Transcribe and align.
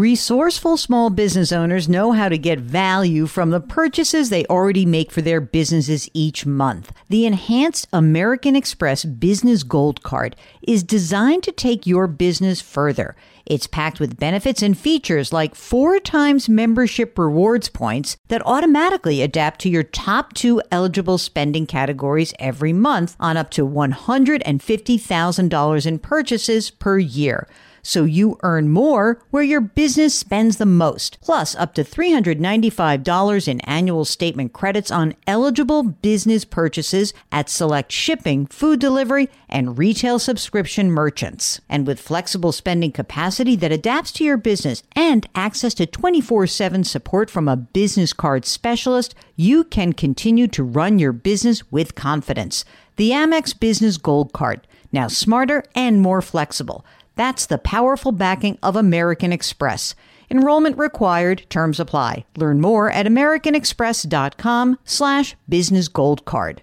Resourceful 0.00 0.78
small 0.78 1.10
business 1.10 1.52
owners 1.52 1.86
know 1.86 2.12
how 2.12 2.30
to 2.30 2.38
get 2.38 2.58
value 2.58 3.26
from 3.26 3.50
the 3.50 3.60
purchases 3.60 4.30
they 4.30 4.46
already 4.46 4.86
make 4.86 5.12
for 5.12 5.20
their 5.20 5.42
businesses 5.42 6.08
each 6.14 6.46
month. 6.46 6.90
The 7.10 7.26
enhanced 7.26 7.86
American 7.92 8.56
Express 8.56 9.04
Business 9.04 9.62
Gold 9.62 10.02
Card 10.02 10.36
is 10.62 10.82
designed 10.82 11.42
to 11.42 11.52
take 11.52 11.86
your 11.86 12.06
business 12.06 12.62
further. 12.62 13.14
It's 13.44 13.66
packed 13.66 14.00
with 14.00 14.18
benefits 14.18 14.62
and 14.62 14.78
features 14.78 15.34
like 15.34 15.54
four 15.54 16.00
times 16.00 16.48
membership 16.48 17.18
rewards 17.18 17.68
points 17.68 18.16
that 18.28 18.40
automatically 18.46 19.20
adapt 19.20 19.60
to 19.60 19.68
your 19.68 19.82
top 19.82 20.32
two 20.32 20.62
eligible 20.70 21.18
spending 21.18 21.66
categories 21.66 22.32
every 22.38 22.72
month 22.72 23.16
on 23.20 23.36
up 23.36 23.50
to 23.50 23.68
$150,000 23.68 25.86
in 25.86 25.98
purchases 25.98 26.70
per 26.70 26.98
year 26.98 27.46
so 27.82 28.04
you 28.04 28.38
earn 28.42 28.68
more 28.68 29.22
where 29.30 29.42
your 29.42 29.60
business 29.60 30.14
spends 30.14 30.56
the 30.56 30.66
most, 30.66 31.18
plus 31.20 31.54
up 31.56 31.74
to 31.74 31.84
$395 31.84 33.48
in 33.48 33.60
annual 33.60 34.04
statement 34.04 34.52
credits 34.52 34.90
on 34.90 35.14
eligible 35.26 35.82
business 35.82 36.44
purchases 36.44 37.12
at 37.32 37.48
select 37.48 37.92
shipping, 37.92 38.46
food 38.46 38.80
delivery, 38.80 39.28
and 39.48 39.78
retail 39.78 40.18
subscription 40.18 40.90
merchants. 40.90 41.60
And 41.68 41.86
with 41.86 42.00
flexible 42.00 42.52
spending 42.52 42.92
capacity 42.92 43.56
that 43.56 43.72
adapts 43.72 44.12
to 44.12 44.24
your 44.24 44.36
business 44.36 44.82
and 44.92 45.28
access 45.34 45.74
to 45.74 45.86
24 45.86 46.46
7 46.46 46.84
support 46.84 47.30
from 47.30 47.48
a 47.48 47.56
business 47.56 48.12
card 48.12 48.44
specialist, 48.44 49.14
you 49.36 49.64
can 49.64 49.92
continue 49.92 50.46
to 50.48 50.62
run 50.62 50.98
your 50.98 51.12
business 51.12 51.70
with 51.70 51.94
confidence. 51.94 52.64
The 52.96 53.10
Amex 53.10 53.58
Business 53.58 53.96
Gold 53.96 54.32
Card, 54.32 54.66
now 54.92 55.08
smarter 55.08 55.64
and 55.74 56.02
more 56.02 56.20
flexible. 56.20 56.84
That's 57.16 57.46
the 57.46 57.58
powerful 57.58 58.12
backing 58.12 58.58
of 58.62 58.76
American 58.76 59.32
Express. 59.32 59.94
Enrollment 60.30 60.78
required. 60.78 61.44
Terms 61.50 61.80
apply. 61.80 62.24
Learn 62.36 62.60
more 62.60 62.90
at 62.90 63.06
americanexpress.com 63.06 64.78
slash 64.84 65.36
business 65.48 65.88
gold 65.88 66.24
card. 66.24 66.62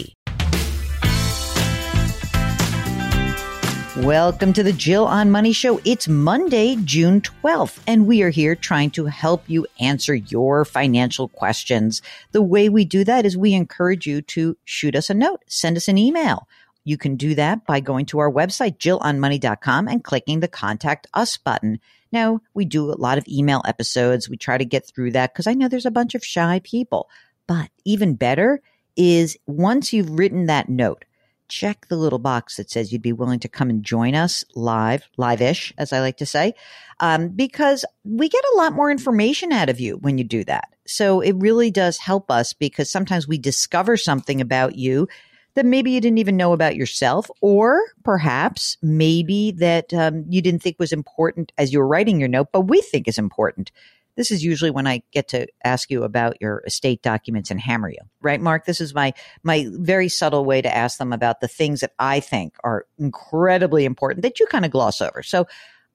Welcome 3.97 4.53
to 4.53 4.63
the 4.63 4.71
Jill 4.71 5.05
on 5.05 5.31
Money 5.31 5.51
Show. 5.51 5.81
It's 5.83 6.07
Monday, 6.07 6.77
June 6.85 7.19
12th, 7.19 7.79
and 7.85 8.07
we 8.07 8.21
are 8.21 8.29
here 8.29 8.55
trying 8.55 8.89
to 8.91 9.07
help 9.07 9.43
you 9.47 9.67
answer 9.81 10.15
your 10.15 10.63
financial 10.63 11.27
questions. 11.27 12.01
The 12.31 12.41
way 12.41 12.69
we 12.69 12.85
do 12.85 13.03
that 13.03 13.25
is 13.25 13.35
we 13.35 13.53
encourage 13.53 14.07
you 14.07 14.21
to 14.21 14.55
shoot 14.63 14.95
us 14.95 15.09
a 15.09 15.13
note, 15.13 15.41
send 15.47 15.75
us 15.75 15.89
an 15.89 15.97
email. 15.97 16.47
You 16.85 16.97
can 16.97 17.17
do 17.17 17.35
that 17.35 17.65
by 17.65 17.81
going 17.81 18.05
to 18.07 18.19
our 18.19 18.31
website, 18.31 18.77
jillonmoney.com, 18.77 19.89
and 19.89 20.01
clicking 20.01 20.39
the 20.39 20.47
Contact 20.47 21.07
Us 21.13 21.35
button. 21.35 21.81
Now, 22.13 22.39
we 22.53 22.63
do 22.63 22.89
a 22.89 22.95
lot 22.95 23.17
of 23.17 23.27
email 23.27 23.61
episodes. 23.67 24.29
We 24.29 24.37
try 24.37 24.57
to 24.57 24.63
get 24.63 24.87
through 24.87 25.11
that 25.11 25.33
because 25.33 25.47
I 25.47 25.53
know 25.53 25.67
there's 25.67 25.85
a 25.85 25.91
bunch 25.91 26.15
of 26.15 26.23
shy 26.23 26.61
people. 26.63 27.09
But 27.45 27.69
even 27.83 28.15
better 28.15 28.61
is 28.95 29.37
once 29.47 29.91
you've 29.91 30.17
written 30.17 30.45
that 30.45 30.69
note, 30.69 31.03
check 31.51 31.87
the 31.87 31.97
little 31.97 32.17
box 32.17 32.55
that 32.55 32.71
says 32.71 32.91
you'd 32.91 33.01
be 33.01 33.11
willing 33.11 33.39
to 33.41 33.49
come 33.49 33.69
and 33.69 33.83
join 33.83 34.15
us 34.15 34.43
live, 34.55 35.03
live 35.17 35.41
ish, 35.41 35.73
as 35.77 35.91
I 35.91 35.99
like 35.99 36.17
to 36.17 36.25
say, 36.25 36.53
um, 37.01 37.27
because 37.27 37.83
we 38.05 38.29
get 38.29 38.43
a 38.53 38.57
lot 38.57 38.73
more 38.73 38.89
information 38.89 39.51
out 39.51 39.69
of 39.69 39.79
you 39.79 39.97
when 39.97 40.17
you 40.17 40.23
do 40.23 40.45
that. 40.45 40.69
So 40.87 41.19
it 41.19 41.35
really 41.35 41.69
does 41.69 41.97
help 41.97 42.31
us 42.31 42.53
because 42.53 42.89
sometimes 42.89 43.27
we 43.27 43.37
discover 43.37 43.97
something 43.97 44.39
about 44.39 44.77
you 44.77 45.07
that 45.55 45.65
maybe 45.65 45.91
you 45.91 45.99
didn't 45.99 46.19
even 46.19 46.37
know 46.37 46.53
about 46.53 46.77
yourself, 46.77 47.29
or 47.41 47.81
perhaps 48.03 48.77
maybe 48.81 49.51
that 49.51 49.93
um, 49.93 50.23
you 50.29 50.41
didn't 50.41 50.61
think 50.61 50.77
was 50.79 50.93
important 50.93 51.51
as 51.57 51.73
you 51.73 51.79
were 51.79 51.87
writing 51.87 52.19
your 52.19 52.29
note, 52.29 52.47
but 52.53 52.61
we 52.61 52.79
think 52.81 53.07
is 53.07 53.17
important 53.17 53.71
this 54.15 54.31
is 54.31 54.43
usually 54.43 54.71
when 54.71 54.87
I 54.87 55.03
get 55.11 55.27
to 55.29 55.47
ask 55.63 55.89
you 55.89 56.03
about 56.03 56.41
your 56.41 56.63
estate 56.65 57.01
documents 57.01 57.51
and 57.51 57.59
hammer 57.59 57.89
you, 57.89 57.99
right, 58.21 58.41
Mark? 58.41 58.65
This 58.65 58.81
is 58.81 58.93
my 58.93 59.13
my 59.43 59.67
very 59.71 60.09
subtle 60.09 60.45
way 60.45 60.61
to 60.61 60.75
ask 60.75 60.97
them 60.97 61.13
about 61.13 61.41
the 61.41 61.47
things 61.47 61.81
that 61.81 61.93
I 61.99 62.19
think 62.19 62.55
are 62.63 62.85
incredibly 62.97 63.85
important 63.85 64.23
that 64.23 64.39
you 64.39 64.45
kind 64.47 64.65
of 64.65 64.71
gloss 64.71 65.01
over. 65.01 65.23
So 65.23 65.47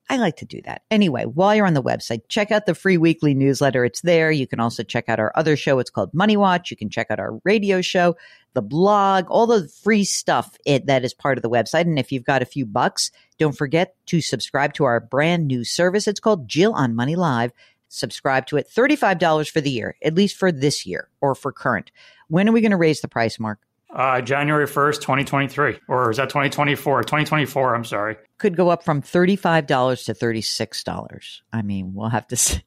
I 0.08 0.18
like 0.18 0.36
to 0.36 0.44
do 0.44 0.60
that. 0.62 0.82
Anyway, 0.90 1.24
while 1.24 1.54
you're 1.54 1.66
on 1.66 1.74
the 1.74 1.82
website, 1.82 2.22
check 2.28 2.52
out 2.52 2.66
the 2.66 2.76
free 2.76 2.96
weekly 2.96 3.34
newsletter. 3.34 3.84
It's 3.84 4.02
there. 4.02 4.30
You 4.30 4.46
can 4.46 4.60
also 4.60 4.84
check 4.84 5.08
out 5.08 5.18
our 5.18 5.32
other 5.34 5.56
show. 5.56 5.80
It's 5.80 5.90
called 5.90 6.14
Money 6.14 6.36
Watch. 6.36 6.70
You 6.70 6.76
can 6.76 6.90
check 6.90 7.08
out 7.10 7.18
our 7.18 7.40
radio 7.44 7.80
show, 7.80 8.16
the 8.54 8.62
blog, 8.62 9.28
all 9.28 9.48
the 9.48 9.68
free 9.68 10.04
stuff 10.04 10.56
it, 10.64 10.86
that 10.86 11.04
is 11.04 11.12
part 11.12 11.38
of 11.38 11.42
the 11.42 11.50
website. 11.50 11.82
And 11.82 11.98
if 11.98 12.12
you've 12.12 12.24
got 12.24 12.42
a 12.42 12.46
few 12.46 12.64
bucks, 12.64 13.10
don't 13.38 13.56
forget 13.56 13.96
to 14.06 14.20
subscribe 14.20 14.74
to 14.74 14.84
our 14.84 15.00
brand 15.00 15.48
new 15.48 15.64
service. 15.64 16.06
It's 16.06 16.20
called 16.20 16.46
Jill 16.46 16.72
on 16.72 16.94
Money 16.94 17.16
Live 17.16 17.52
subscribe 17.88 18.46
to 18.46 18.56
it. 18.56 18.68
$35 18.68 19.50
for 19.50 19.60
the 19.60 19.70
year, 19.70 19.96
at 20.02 20.14
least 20.14 20.36
for 20.36 20.52
this 20.52 20.86
year 20.86 21.08
or 21.20 21.34
for 21.34 21.52
current. 21.52 21.90
When 22.28 22.48
are 22.48 22.52
we 22.52 22.60
going 22.60 22.70
to 22.70 22.76
raise 22.76 23.00
the 23.00 23.08
price, 23.08 23.38
Mark? 23.38 23.60
Uh, 23.90 24.20
January 24.20 24.66
1st, 24.66 25.00
2023. 25.00 25.78
Or 25.88 26.10
is 26.10 26.16
that 26.18 26.28
2024? 26.28 27.02
2024, 27.02 27.74
I'm 27.74 27.84
sorry. 27.84 28.16
Could 28.38 28.56
go 28.56 28.68
up 28.68 28.84
from 28.84 29.00
$35 29.00 30.04
to 30.06 30.14
$36. 30.14 31.40
I 31.52 31.62
mean, 31.62 31.94
we'll 31.94 32.08
have 32.08 32.26
to 32.28 32.36
see. 32.36 32.62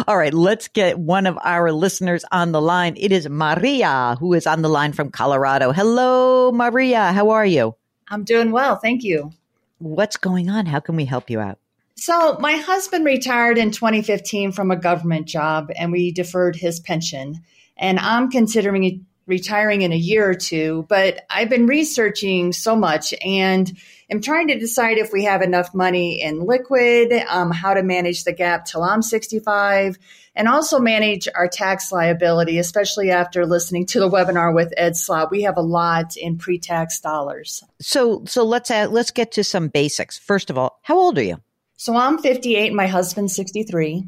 All 0.07 0.17
right, 0.17 0.35
let's 0.35 0.69
get 0.69 0.99
one 0.99 1.27
of 1.27 1.39
our 1.43 1.73
listeners 1.73 2.25
on 2.31 2.53
the 2.53 2.61
line. 2.61 2.95
It 2.97 3.11
is 3.11 3.29
Maria, 3.29 4.17
who 4.21 4.35
is 4.35 4.47
on 4.47 4.63
the 4.63 4.69
line 4.69 4.93
from 4.93 5.11
Colorado. 5.11 5.73
Hello, 5.73 6.53
Maria. 6.53 7.13
How 7.13 7.31
are 7.31 7.47
you? 7.47 7.75
I'm 8.09 8.25
doing 8.25 8.51
well. 8.53 8.77
Thank 8.77 9.03
you. 9.03 9.33
What's 9.79 10.17
going 10.17 10.51
on? 10.51 10.67
How 10.67 10.81
can 10.81 10.97
we 10.97 11.05
help 11.05 11.31
you 11.31 11.41
out? 11.41 11.59
So, 11.99 12.37
my 12.41 12.53
husband 12.57 13.07
retired 13.07 13.57
in 13.57 13.71
2015 13.71 14.53
from 14.53 14.71
a 14.71 14.77
government 14.77 15.27
job 15.27 15.71
and 15.75 15.91
we 15.91 16.13
deferred 16.13 16.55
his 16.55 16.79
pension. 16.79 17.43
And 17.77 17.99
I'm 17.99 18.31
considering 18.31 19.07
retiring 19.27 19.83
in 19.83 19.93
a 19.93 19.97
year 19.97 20.29
or 20.29 20.35
two, 20.35 20.87
but 20.89 21.25
I've 21.29 21.49
been 21.49 21.67
researching 21.67 22.53
so 22.53 22.77
much 22.77 23.13
and 23.25 23.77
am 24.09 24.21
trying 24.21 24.49
to 24.49 24.59
decide 24.59 24.99
if 24.99 25.13
we 25.13 25.25
have 25.25 25.43
enough 25.43 25.75
money 25.75 26.23
in 26.23 26.41
liquid, 26.41 27.13
um, 27.29 27.51
how 27.51 27.75
to 27.75 27.83
manage 27.83 28.25
the 28.25 28.33
gap 28.33 28.67
till 28.67 28.85
I'm 28.85 29.03
65, 29.03 29.99
and 30.37 30.49
also 30.49 30.79
manage 30.79 31.29
our 31.35 31.49
tax 31.49 31.91
liability, 31.91 32.59
especially 32.59 33.11
after 33.11 33.47
listening 33.47 33.87
to 33.87 34.01
the 34.01 34.09
webinar 34.09 34.55
with 34.55 34.73
Ed 34.77 34.97
Slott. 34.97 35.31
We 35.31 35.43
have 35.43 35.57
a 35.57 35.63
lot 35.63 36.17
in 36.17 36.39
pre-tax 36.39 37.01
dollars. 37.01 37.65
So, 37.81 38.23
so 38.27 38.45
let's 38.45 38.71
add, 38.71 38.93
let's 38.93 39.11
get 39.11 39.33
to 39.33 39.43
some 39.43 39.69
basics. 39.69 40.19
First 40.19 40.51
of 40.51 40.59
all, 40.59 40.79
how 40.83 40.99
old 40.99 41.19
are 41.19 41.23
you? 41.23 41.41
So 41.77 41.95
I'm 41.95 42.19
58, 42.19 42.73
my 42.73 42.87
husband's 42.87 43.35
63. 43.37 44.05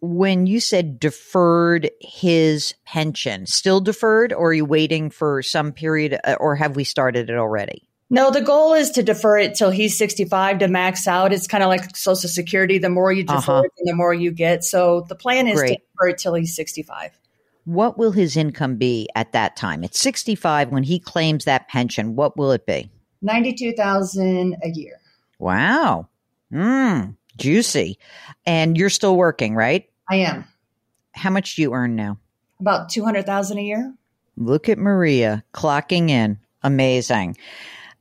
When 0.00 0.46
you 0.46 0.58
said 0.58 0.98
deferred 0.98 1.90
his 2.00 2.74
pension, 2.84 3.46
still 3.46 3.80
deferred, 3.80 4.32
or 4.32 4.50
are 4.50 4.54
you 4.54 4.64
waiting 4.64 5.10
for 5.10 5.42
some 5.42 5.72
period, 5.72 6.18
uh, 6.24 6.34
or 6.40 6.56
have 6.56 6.74
we 6.74 6.82
started 6.82 7.30
it 7.30 7.36
already? 7.36 7.88
No, 8.10 8.30
the 8.30 8.42
goal 8.42 8.74
is 8.74 8.90
to 8.90 9.02
defer 9.02 9.38
it 9.38 9.54
till 9.54 9.70
he's 9.70 9.96
65 9.96 10.58
to 10.58 10.68
max 10.68 11.06
out. 11.06 11.32
It's 11.32 11.46
kind 11.46 11.62
of 11.62 11.68
like 11.68 11.96
Social 11.96 12.28
Security. 12.28 12.78
The 12.78 12.90
more 12.90 13.12
you 13.12 13.22
defer 13.22 13.36
uh-huh. 13.36 13.62
it, 13.64 13.72
the 13.84 13.94
more 13.94 14.12
you 14.12 14.32
get. 14.32 14.64
So 14.64 15.06
the 15.08 15.14
plan 15.14 15.46
is 15.46 15.58
Great. 15.58 15.68
to 15.68 15.74
defer 15.76 16.08
it 16.08 16.18
till 16.18 16.34
he's 16.34 16.54
65. 16.54 17.18
What 17.64 17.96
will 17.96 18.10
his 18.10 18.36
income 18.36 18.76
be 18.76 19.08
at 19.14 19.32
that 19.32 19.56
time? 19.56 19.84
At 19.84 19.94
65, 19.94 20.70
when 20.70 20.82
he 20.82 20.98
claims 20.98 21.44
that 21.44 21.68
pension, 21.68 22.16
what 22.16 22.36
will 22.36 22.50
it 22.50 22.66
be? 22.66 22.90
92000 23.22 24.56
a 24.62 24.68
year. 24.68 24.98
Wow. 25.38 26.08
Mmm, 26.52 27.16
juicy. 27.36 27.98
And 28.44 28.76
you're 28.76 28.90
still 28.90 29.16
working, 29.16 29.54
right? 29.54 29.88
I 30.10 30.16
am. 30.16 30.44
How 31.12 31.30
much 31.30 31.56
do 31.56 31.62
you 31.62 31.72
earn 31.72 31.96
now? 31.96 32.18
About 32.60 32.90
200,000 32.90 33.58
a 33.58 33.62
year. 33.62 33.94
Look 34.36 34.68
at 34.68 34.78
Maria 34.78 35.44
clocking 35.52 36.10
in. 36.10 36.38
Amazing. 36.62 37.36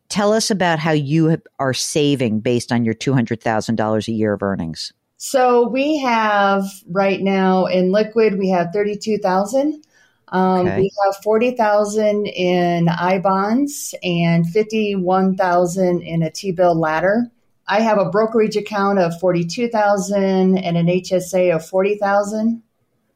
Tell 0.09 0.33
us 0.33 0.51
about 0.51 0.79
how 0.79 0.91
you 0.91 1.37
are 1.57 1.73
saving 1.73 2.41
based 2.41 2.71
on 2.71 2.83
your 2.83 2.93
$200,000 2.93 4.07
a 4.07 4.11
year 4.11 4.33
of 4.33 4.43
earnings. 4.43 4.91
So 5.17 5.67
we 5.67 5.99
have 5.99 6.65
right 6.89 7.21
now 7.21 7.65
in 7.65 7.91
liquid, 7.91 8.37
we 8.37 8.49
have 8.49 8.73
32,000. 8.73 9.83
Um, 10.29 10.67
okay. 10.67 10.77
We 10.77 10.91
have 11.05 11.15
40,000 11.23 12.25
in 12.25 12.89
I 12.89 13.19
bonds 13.19 13.93
and 14.01 14.49
51,000 14.49 16.01
in 16.01 16.23
a 16.23 16.31
T 16.31 16.51
bill 16.51 16.77
ladder. 16.79 17.29
I 17.71 17.79
have 17.79 17.97
a 17.97 18.05
brokerage 18.05 18.55
account 18.57 18.99
of 18.99 19.17
42,000 19.17 20.57
and 20.57 20.77
an 20.77 20.87
HSA 20.87 21.55
of 21.55 21.65
40,000. 21.65 22.61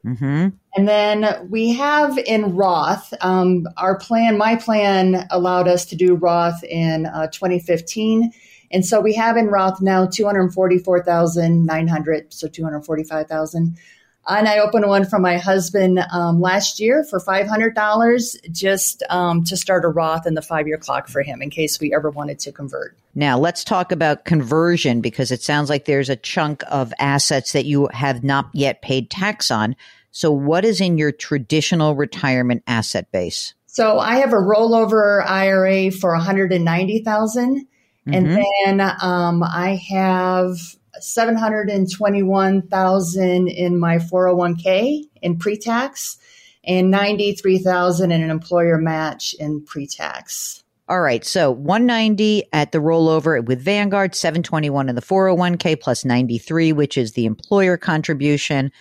Mm-hmm. 0.06 0.48
And 0.78 0.88
then 0.88 1.50
we 1.50 1.74
have 1.74 2.18
in 2.18 2.56
Roth, 2.56 3.14
um, 3.20 3.68
our 3.76 4.00
plan, 4.00 4.38
my 4.38 4.56
plan 4.56 5.28
allowed 5.30 5.68
us 5.68 5.86
to 5.88 5.98
do 5.98 6.16
Roth 6.16 6.64
in 6.64 7.06
uh, 7.06 7.28
2015. 7.28 8.32
And 8.72 8.86
so 8.86 9.02
we 9.02 9.14
have 9.16 9.36
in 9.36 9.48
Roth 9.48 9.82
now 9.82 10.06
244,900, 10.06 12.34
so 12.34 12.48
245,000. 12.48 13.78
And 14.28 14.48
I 14.48 14.58
opened 14.58 14.88
one 14.88 15.06
for 15.06 15.20
my 15.20 15.38
husband 15.38 16.00
um, 16.12 16.42
last 16.42 16.80
year 16.80 17.04
for 17.04 17.20
$500 17.20 18.52
just 18.52 19.04
um, 19.10 19.44
to 19.44 19.56
start 19.56 19.86
a 19.86 19.88
Roth 19.88 20.26
in 20.26 20.34
the 20.34 20.42
five 20.42 20.68
year 20.68 20.78
clock 20.78 21.08
for 21.08 21.22
him 21.22 21.42
in 21.42 21.50
case 21.50 21.80
we 21.80 21.94
ever 21.94 22.10
wanted 22.10 22.40
to 22.40 22.52
convert. 22.52 22.98
Now, 23.14 23.38
let's 23.38 23.64
talk 23.64 23.92
about 23.92 24.26
conversion 24.26 25.00
because 25.00 25.32
it 25.32 25.44
sounds 25.44 25.70
like 25.70 25.86
there's 25.86 26.10
a 26.10 26.16
chunk 26.16 26.64
of 26.70 26.92
assets 27.00 27.54
that 27.54 27.66
you 27.66 27.88
have 27.94 28.24
not 28.24 28.50
yet 28.54 28.82
paid 28.82 29.10
tax 29.12 29.52
on. 29.52 29.76
So, 30.12 30.32
what 30.32 30.66
is 30.66 30.82
in 30.82 30.98
your 30.98 31.12
traditional 31.12 31.96
retirement 31.96 32.64
asset 32.68 33.12
base? 33.12 33.54
So, 33.68 34.00
I 34.00 34.16
have 34.18 34.34
a 34.34 34.38
rollover 34.38 35.24
IRA 35.26 35.92
for 35.92 36.12
190,000 36.14 37.68
mm-hmm. 38.08 38.14
and 38.14 38.46
then 38.80 38.82
um, 39.02 39.44
I 39.44 39.82
have 39.90 40.58
721,000 41.00 43.48
in 43.48 43.80
my 43.80 43.98
401k 43.98 45.04
in 45.22 45.38
pre-tax 45.38 46.18
and 46.64 46.90
93,000 46.90 48.12
in 48.12 48.24
an 48.24 48.30
employer 48.30 48.78
match 48.78 49.36
in 49.40 49.64
pre-tax. 49.66 50.64
All 50.88 51.02
right. 51.02 51.26
So 51.26 51.50
190 51.50 52.44
at 52.54 52.72
the 52.72 52.78
rollover 52.78 53.44
with 53.44 53.60
Vanguard, 53.60 54.14
721 54.14 54.90
in 54.90 54.96
the 54.96 55.02
401k 55.02 55.82
plus 55.82 56.06
93, 56.06 56.74
which 56.74 56.96
is 56.98 57.14
the 57.14 57.26
employer 57.26 57.76
contribution. 57.76 58.72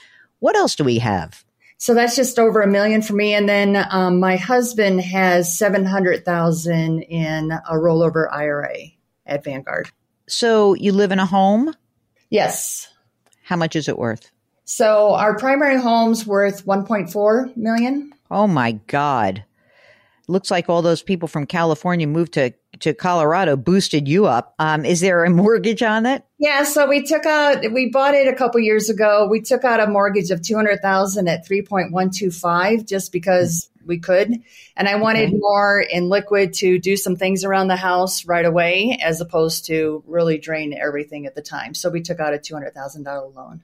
What 0.40 0.54
else 0.54 0.76
do 0.76 0.84
we 0.84 0.98
have? 0.98 1.46
So 1.78 1.94
that's 1.94 2.14
just 2.14 2.38
over 2.38 2.60
a 2.60 2.66
million 2.66 3.00
for 3.00 3.14
me. 3.14 3.32
And 3.34 3.48
then 3.48 3.86
um, 3.90 4.20
my 4.20 4.36
husband 4.36 5.00
has 5.00 5.58
700,000 5.58 7.02
in 7.02 7.52
a 7.52 7.74
rollover 7.74 8.30
IRA 8.30 8.93
at 9.26 9.44
Vanguard. 9.44 9.90
So 10.28 10.74
you 10.74 10.92
live 10.92 11.12
in 11.12 11.18
a 11.18 11.26
home? 11.26 11.74
Yes. 12.30 12.88
How 13.42 13.56
much 13.56 13.76
is 13.76 13.88
it 13.88 13.98
worth? 13.98 14.30
So 14.64 15.14
our 15.14 15.36
primary 15.36 15.78
home's 15.78 16.26
worth 16.26 16.64
1.4 16.64 17.56
million. 17.56 18.12
Oh 18.30 18.46
my 18.46 18.72
God. 18.86 19.44
Looks 20.26 20.50
like 20.50 20.70
all 20.70 20.80
those 20.80 21.02
people 21.02 21.28
from 21.28 21.44
California 21.44 22.06
moved 22.06 22.32
to, 22.32 22.54
to 22.80 22.94
Colorado 22.94 23.56
boosted 23.56 24.08
you 24.08 24.24
up. 24.24 24.54
Um, 24.58 24.86
is 24.86 25.00
there 25.00 25.24
a 25.24 25.30
mortgage 25.42 25.82
on 25.82 26.06
it? 26.06 26.24
Yeah, 26.38 26.64
so 26.64 26.88
we 26.88 27.02
took 27.02 27.26
out 27.26 27.70
we 27.72 27.90
bought 27.90 28.14
it 28.14 28.26
a 28.26 28.34
couple 28.34 28.60
years 28.60 28.88
ago. 28.88 29.28
We 29.30 29.42
took 29.42 29.64
out 29.64 29.80
a 29.80 29.86
mortgage 29.86 30.30
of 30.30 30.40
200,000 30.40 31.28
at 31.28 31.46
3.125 31.46 32.88
just 32.88 33.12
because 33.12 33.68
we 33.86 33.98
could. 33.98 34.42
And 34.76 34.88
I 34.88 34.96
wanted 34.96 35.28
okay. 35.28 35.38
more 35.38 35.80
in 35.80 36.08
liquid 36.08 36.54
to 36.54 36.78
do 36.78 36.96
some 36.96 37.16
things 37.16 37.44
around 37.44 37.68
the 37.68 37.76
house 37.76 38.24
right 38.24 38.44
away, 38.44 38.98
as 39.02 39.20
opposed 39.20 39.66
to 39.66 40.02
really 40.06 40.38
drain 40.38 40.74
everything 40.74 41.26
at 41.26 41.34
the 41.34 41.42
time. 41.42 41.74
So 41.74 41.90
we 41.90 42.02
took 42.02 42.20
out 42.20 42.34
a 42.34 42.38
$200,000 42.38 43.34
loan. 43.34 43.62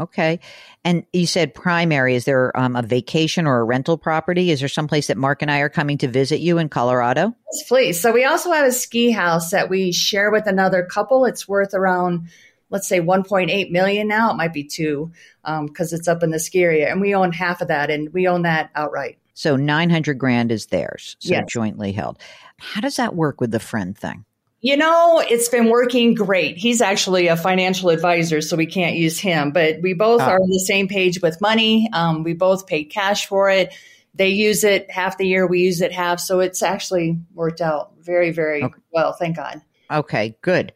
Okay. 0.00 0.40
And 0.84 1.06
you 1.12 1.26
said 1.26 1.54
primary. 1.54 2.16
Is 2.16 2.24
there 2.24 2.56
um, 2.58 2.74
a 2.74 2.82
vacation 2.82 3.46
or 3.46 3.60
a 3.60 3.64
rental 3.64 3.96
property? 3.96 4.50
Is 4.50 4.58
there 4.58 4.68
someplace 4.68 5.06
that 5.06 5.16
Mark 5.16 5.40
and 5.40 5.50
I 5.50 5.60
are 5.60 5.68
coming 5.68 5.98
to 5.98 6.08
visit 6.08 6.40
you 6.40 6.58
in 6.58 6.68
Colorado? 6.68 7.34
Yes, 7.52 7.68
please. 7.68 8.00
So 8.00 8.10
we 8.12 8.24
also 8.24 8.50
have 8.50 8.66
a 8.66 8.72
ski 8.72 9.12
house 9.12 9.50
that 9.52 9.70
we 9.70 9.92
share 9.92 10.32
with 10.32 10.48
another 10.48 10.84
couple. 10.84 11.24
It's 11.26 11.46
worth 11.46 11.74
around, 11.74 12.28
let's 12.70 12.88
say 12.88 13.00
1.8 13.00 13.70
million 13.70 14.08
now. 14.08 14.32
It 14.32 14.36
might 14.36 14.52
be 14.52 14.64
two 14.64 15.12
because 15.44 15.92
um, 15.92 15.98
it's 15.98 16.08
up 16.08 16.24
in 16.24 16.30
the 16.30 16.40
ski 16.40 16.62
area. 16.62 16.90
And 16.90 17.00
we 17.00 17.14
own 17.14 17.30
half 17.30 17.60
of 17.60 17.68
that 17.68 17.88
and 17.90 18.12
we 18.12 18.26
own 18.26 18.42
that 18.42 18.70
outright. 18.74 19.18
So 19.34 19.56
900 19.56 20.18
grand 20.18 20.50
is 20.50 20.66
theirs. 20.66 21.16
So 21.18 21.30
yes. 21.30 21.44
jointly 21.48 21.92
held. 21.92 22.18
How 22.58 22.80
does 22.80 22.96
that 22.96 23.14
work 23.14 23.40
with 23.40 23.50
the 23.50 23.60
friend 23.60 23.96
thing? 23.96 24.24
You 24.60 24.78
know, 24.78 25.22
it's 25.28 25.50
been 25.50 25.68
working 25.68 26.14
great. 26.14 26.56
He's 26.56 26.80
actually 26.80 27.26
a 27.26 27.36
financial 27.36 27.90
advisor, 27.90 28.40
so 28.40 28.56
we 28.56 28.64
can't 28.64 28.96
use 28.96 29.18
him, 29.18 29.50
but 29.50 29.82
we 29.82 29.92
both 29.92 30.22
oh. 30.22 30.24
are 30.24 30.36
on 30.36 30.48
the 30.48 30.60
same 30.60 30.88
page 30.88 31.20
with 31.20 31.38
money. 31.42 31.90
Um, 31.92 32.22
we 32.22 32.32
both 32.32 32.66
pay 32.66 32.84
cash 32.84 33.26
for 33.26 33.50
it. 33.50 33.74
They 34.14 34.28
use 34.28 34.64
it 34.64 34.90
half 34.90 35.18
the 35.18 35.26
year, 35.26 35.46
we 35.46 35.60
use 35.60 35.82
it 35.82 35.92
half. 35.92 36.18
So 36.18 36.40
it's 36.40 36.62
actually 36.62 37.18
worked 37.34 37.60
out 37.60 37.92
very, 38.00 38.30
very 38.30 38.62
okay. 38.62 38.78
well. 38.90 39.12
Thank 39.12 39.36
God. 39.36 39.60
Okay, 39.90 40.34
good. 40.40 40.72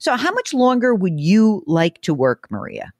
So, 0.00 0.16
how 0.16 0.32
much 0.32 0.52
longer 0.54 0.94
would 0.94 1.20
you 1.20 1.62
like 1.66 2.00
to 2.02 2.14
work, 2.14 2.50
Maria? 2.50 2.92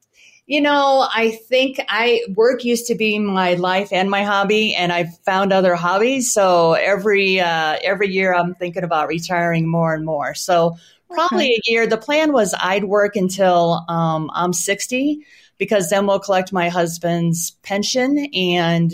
You 0.49 0.63
know, 0.63 1.07
I 1.15 1.33
think 1.33 1.79
I 1.91 2.23
work 2.35 2.65
used 2.65 2.87
to 2.87 2.95
be 2.95 3.19
my 3.19 3.53
life 3.55 3.93
and 3.93 4.11
my 4.11 4.25
hobby, 4.25 4.75
and 4.75 4.91
I've 4.91 5.15
found 5.19 5.53
other 5.53 5.75
hobbies. 5.75 6.33
So 6.33 6.73
every 6.73 7.39
uh, 7.39 7.77
every 7.85 8.09
year, 8.09 8.35
I'm 8.35 8.55
thinking 8.55 8.83
about 8.83 9.09
retiring 9.09 9.69
more 9.69 9.93
and 9.93 10.07
more. 10.07 10.35
So 10.35 10.79
probably 11.11 11.45
okay. 11.45 11.61
a 11.67 11.71
year. 11.71 11.87
The 11.87 11.99
plan 11.99 12.33
was 12.33 12.55
I'd 12.59 12.85
work 12.85 13.15
until 13.15 13.85
um, 13.91 14.31
I'm 14.33 14.55
60 14.55 15.23
because 15.59 15.91
then 15.91 16.07
we'll 16.07 16.19
collect 16.19 16.51
my 16.51 16.71
husband's 16.71 17.51
pension, 17.63 18.17
and 18.33 18.91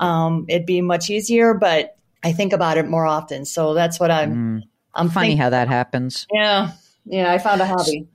um, 0.00 0.46
it'd 0.48 0.66
be 0.66 0.80
much 0.80 1.10
easier. 1.10 1.54
But 1.54 1.96
I 2.24 2.32
think 2.32 2.52
about 2.52 2.76
it 2.76 2.88
more 2.88 3.06
often, 3.06 3.44
so 3.44 3.72
that's 3.72 4.00
what 4.00 4.10
I'm. 4.10 4.34
Mm. 4.34 4.62
I'm 4.94 5.10
funny 5.10 5.28
thinking. 5.28 5.42
how 5.42 5.50
that 5.50 5.68
happens. 5.68 6.26
Yeah, 6.32 6.72
yeah. 7.04 7.32
I 7.32 7.38
found 7.38 7.60
a 7.60 7.66
hobby. 7.66 8.08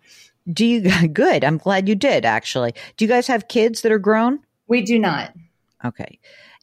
Do 0.51 0.65
you 0.65 1.07
good? 1.13 1.43
I'm 1.43 1.57
glad 1.57 1.87
you 1.87 1.95
did 1.95 2.25
actually. 2.25 2.73
Do 2.97 3.05
you 3.05 3.09
guys 3.09 3.27
have 3.27 3.47
kids 3.47 3.81
that 3.81 3.91
are 3.91 3.99
grown? 3.99 4.39
We 4.67 4.81
do 4.81 4.99
not. 4.99 5.33
Okay. 5.83 6.19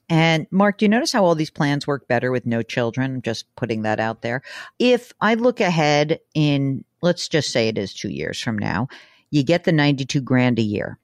And 0.08 0.48
Mark, 0.50 0.78
do 0.78 0.84
you 0.84 0.88
notice 0.88 1.12
how 1.12 1.24
all 1.24 1.36
these 1.36 1.50
plans 1.50 1.86
work 1.86 2.08
better 2.08 2.32
with 2.32 2.44
no 2.44 2.62
children? 2.62 3.14
I'm 3.14 3.22
just 3.22 3.44
putting 3.54 3.82
that 3.82 4.00
out 4.00 4.22
there. 4.22 4.42
If 4.80 5.12
I 5.20 5.34
look 5.34 5.60
ahead 5.60 6.18
in, 6.34 6.84
let's 7.00 7.28
just 7.28 7.52
say 7.52 7.68
it 7.68 7.78
is 7.78 7.94
two 7.94 8.08
years 8.08 8.40
from 8.40 8.58
now, 8.58 8.88
you 9.30 9.44
get 9.44 9.64
the 9.64 9.72
92 9.72 10.20
grand 10.20 10.58
a 10.58 10.62
year. 10.62 10.98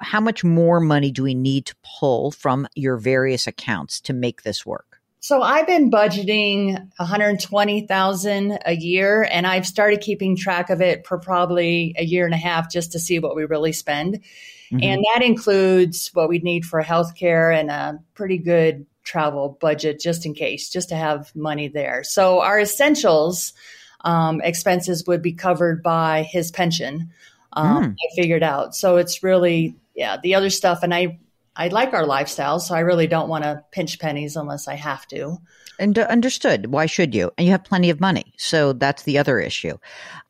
How 0.00 0.20
much 0.20 0.42
more 0.42 0.80
money 0.80 1.12
do 1.12 1.22
we 1.22 1.34
need 1.34 1.66
to 1.66 1.76
pull 2.00 2.32
from 2.32 2.66
your 2.74 2.96
various 2.96 3.46
accounts 3.46 4.00
to 4.02 4.12
make 4.12 4.42
this 4.42 4.66
work? 4.66 4.87
So 5.20 5.42
I've 5.42 5.66
been 5.66 5.90
budgeting 5.90 6.74
120,000 6.96 8.58
a 8.64 8.76
year 8.76 9.28
and 9.30 9.46
I've 9.46 9.66
started 9.66 10.00
keeping 10.00 10.36
track 10.36 10.70
of 10.70 10.80
it 10.80 11.06
for 11.06 11.18
probably 11.18 11.94
a 11.98 12.04
year 12.04 12.24
and 12.24 12.34
a 12.34 12.38
half 12.38 12.70
just 12.70 12.92
to 12.92 13.00
see 13.00 13.18
what 13.18 13.34
we 13.34 13.44
really 13.44 13.72
spend. 13.72 14.22
Mm-hmm. 14.70 14.78
And 14.82 15.04
that 15.12 15.22
includes 15.22 16.10
what 16.14 16.28
we 16.28 16.38
need 16.38 16.64
for 16.64 16.82
healthcare 16.82 17.58
and 17.58 17.70
a 17.70 17.98
pretty 18.14 18.38
good 18.38 18.86
travel 19.02 19.56
budget 19.60 19.98
just 19.98 20.24
in 20.24 20.34
case, 20.34 20.68
just 20.70 20.90
to 20.90 20.94
have 20.94 21.34
money 21.34 21.66
there. 21.66 22.04
So 22.04 22.40
our 22.40 22.60
essentials 22.60 23.54
um, 24.02 24.40
expenses 24.42 25.04
would 25.06 25.22
be 25.22 25.32
covered 25.32 25.82
by 25.82 26.22
his 26.22 26.52
pension. 26.52 27.10
Um, 27.54 27.82
mm. 27.82 27.92
I 27.92 28.14
figured 28.14 28.42
out. 28.44 28.76
So 28.76 28.98
it's 28.98 29.22
really, 29.22 29.74
yeah, 29.96 30.18
the 30.22 30.34
other 30.36 30.50
stuff. 30.50 30.82
And 30.82 30.94
I 30.94 31.18
I 31.58 31.68
like 31.68 31.92
our 31.92 32.06
lifestyle, 32.06 32.60
so 32.60 32.72
I 32.76 32.80
really 32.80 33.08
don't 33.08 33.28
want 33.28 33.42
to 33.42 33.64
pinch 33.72 33.98
pennies 33.98 34.36
unless 34.36 34.68
I 34.68 34.76
have 34.76 35.06
to. 35.08 35.38
And 35.80 35.98
uh, 35.98 36.02
understood. 36.02 36.66
Why 36.66 36.86
should 36.86 37.16
you? 37.16 37.32
And 37.36 37.46
you 37.46 37.50
have 37.50 37.64
plenty 37.64 37.90
of 37.90 38.00
money. 38.00 38.32
So 38.38 38.72
that's 38.72 39.02
the 39.02 39.18
other 39.18 39.40
issue. 39.40 39.76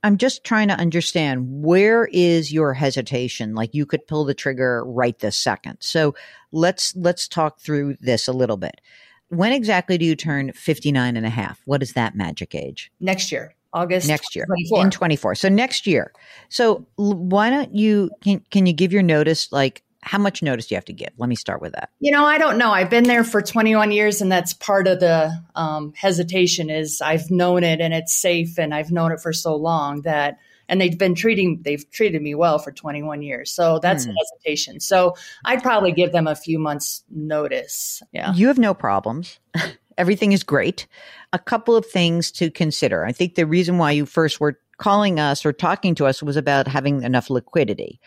I'm 0.03 0.17
just 0.17 0.43
trying 0.43 0.69
to 0.69 0.75
understand 0.75 1.45
where 1.63 2.07
is 2.07 2.51
your 2.51 2.73
hesitation? 2.73 3.55
Like 3.55 3.75
you 3.75 3.85
could 3.85 4.07
pull 4.07 4.25
the 4.25 4.33
trigger 4.33 4.83
right 4.87 5.19
this 5.19 5.37
second. 5.37 5.77
So 5.81 6.15
let's, 6.51 6.97
let's 6.97 7.29
talk 7.29 7.61
through 7.61 7.99
this 8.01 8.27
a 8.27 8.33
little 8.33 8.57
bit. 8.57 8.81
When 9.29 9.53
exactly 9.53 9.99
do 9.99 10.07
you 10.07 10.17
turn 10.17 10.53
59 10.53 11.15
and 11.15 11.27
a 11.27 11.31
half? 11.31 11.61
What 11.67 11.83
is 11.83 11.93
that 11.93 12.15
magic 12.15 12.55
age? 12.55 12.91
Next 13.01 13.31
year. 13.31 13.55
August 13.75 14.09
next 14.09 14.35
year 14.35 14.47
24. 14.47 14.85
in 14.85 14.91
24. 14.91 15.35
So 15.35 15.51
next 15.51 15.87
year. 15.87 16.11
So 16.49 16.87
why 16.97 17.51
don't 17.51 17.75
you 17.75 18.11
can 18.23 18.43
can 18.51 18.65
you 18.65 18.73
give 18.73 18.95
your 18.95 19.03
notice 19.03 19.53
like 19.53 19.83
how 20.01 20.19
much 20.19 20.43
notice 20.43 20.67
do 20.67 20.75
you 20.75 20.77
have 20.77 20.85
to 20.87 20.93
give? 20.93 21.11
Let 21.17 21.29
me 21.29 21.35
start 21.35 21.61
with 21.61 21.73
that. 21.73 21.91
You 22.01 22.13
know, 22.13 22.25
I 22.25 22.39
don't 22.39 22.59
know. 22.59 22.71
I've 22.71 22.91
been 22.91 23.05
there 23.05 23.25
for 23.25 23.43
21 23.43 23.91
years, 23.91 24.21
and 24.21 24.31
that's 24.31 24.55
part 24.55 24.87
of 24.87 25.01
the 25.01 25.33
um, 25.55 25.93
hesitation. 25.95 26.71
Is 26.71 27.01
I've 27.01 27.31
known 27.31 27.65
it, 27.65 27.81
and 27.81 27.93
it's 27.93 28.15
safe, 28.15 28.59
and 28.59 28.75
I've 28.75 28.91
known 28.91 29.13
it 29.13 29.21
for 29.21 29.33
so 29.33 29.57
long 29.57 30.03
that, 30.03 30.39
and 30.69 30.81
they've 30.81 30.97
been 30.97 31.15
treating 31.15 31.63
they've 31.63 31.89
treated 31.91 32.23
me 32.23 32.35
well 32.35 32.59
for 32.59 32.71
21 32.71 33.23
years. 33.23 33.53
So 33.53 33.81
that's 33.81 34.05
hmm. 34.05 34.13
hesitation. 34.17 34.81
So 34.81 35.17
I'd 35.45 35.63
probably 35.63 35.93
give 35.93 36.13
them 36.13 36.27
a 36.27 36.37
few 36.37 36.59
months 36.59 37.03
notice. 37.11 38.03
Yeah, 38.13 38.33
you 38.35 38.47
have 38.47 38.59
no 38.59 38.75
problems. 38.75 39.41
Everything 39.99 40.31
is 40.31 40.45
great. 40.45 40.87
A 41.33 41.41
couple 41.41 41.75
of 41.75 41.85
things 41.85 42.31
to 42.33 42.53
consider. 42.53 43.05
I 43.05 43.11
think 43.11 43.35
the 43.35 43.47
reason 43.47 43.79
why 43.79 43.91
you 43.91 44.07
first 44.07 44.39
were 44.39 44.61
calling 44.79 45.19
us 45.19 45.45
or 45.45 45.53
talking 45.53 45.97
to 45.97 46.07
us 46.07 46.23
was 46.23 46.37
about 46.37 46.69
having 46.69 47.03
enough 47.03 47.31
liquidity. 47.31 48.01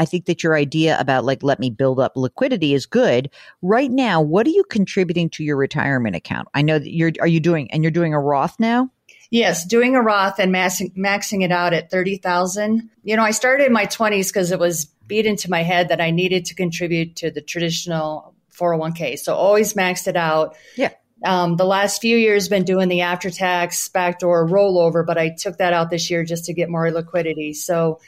I 0.00 0.06
think 0.06 0.24
that 0.24 0.42
your 0.42 0.56
idea 0.56 0.98
about 0.98 1.26
like, 1.26 1.42
let 1.42 1.60
me 1.60 1.68
build 1.68 2.00
up 2.00 2.16
liquidity 2.16 2.72
is 2.72 2.86
good. 2.86 3.28
Right 3.60 3.90
now, 3.90 4.22
what 4.22 4.46
are 4.46 4.50
you 4.50 4.64
contributing 4.64 5.28
to 5.30 5.44
your 5.44 5.58
retirement 5.58 6.16
account? 6.16 6.48
I 6.54 6.62
know 6.62 6.78
that 6.78 6.90
you're, 6.90 7.12
are 7.20 7.26
you 7.26 7.38
doing, 7.38 7.70
and 7.70 7.84
you're 7.84 7.90
doing 7.90 8.14
a 8.14 8.18
Roth 8.18 8.58
now? 8.58 8.90
Yes, 9.30 9.66
doing 9.66 9.94
a 9.94 10.00
Roth 10.00 10.38
and 10.38 10.54
maxing, 10.54 10.96
maxing 10.96 11.44
it 11.44 11.52
out 11.52 11.74
at 11.74 11.90
30,000. 11.90 12.88
You 13.04 13.14
know, 13.14 13.22
I 13.22 13.32
started 13.32 13.66
in 13.66 13.74
my 13.74 13.84
20s 13.84 14.28
because 14.28 14.50
it 14.52 14.58
was 14.58 14.86
beat 15.06 15.26
into 15.26 15.50
my 15.50 15.62
head 15.62 15.90
that 15.90 16.00
I 16.00 16.12
needed 16.12 16.46
to 16.46 16.54
contribute 16.54 17.16
to 17.16 17.30
the 17.30 17.42
traditional 17.42 18.34
401k. 18.58 19.18
So 19.18 19.34
always 19.34 19.74
maxed 19.74 20.08
it 20.08 20.16
out. 20.16 20.56
Yeah. 20.76 20.92
Um, 21.26 21.56
the 21.56 21.66
last 21.66 22.00
few 22.00 22.16
years 22.16 22.48
been 22.48 22.64
doing 22.64 22.88
the 22.88 23.02
after 23.02 23.30
tax 23.30 23.86
backdoor 23.90 24.48
rollover, 24.48 25.04
but 25.04 25.18
I 25.18 25.34
took 25.38 25.58
that 25.58 25.74
out 25.74 25.90
this 25.90 26.10
year 26.10 26.24
just 26.24 26.46
to 26.46 26.54
get 26.54 26.70
more 26.70 26.90
liquidity. 26.90 27.52
So 27.52 28.00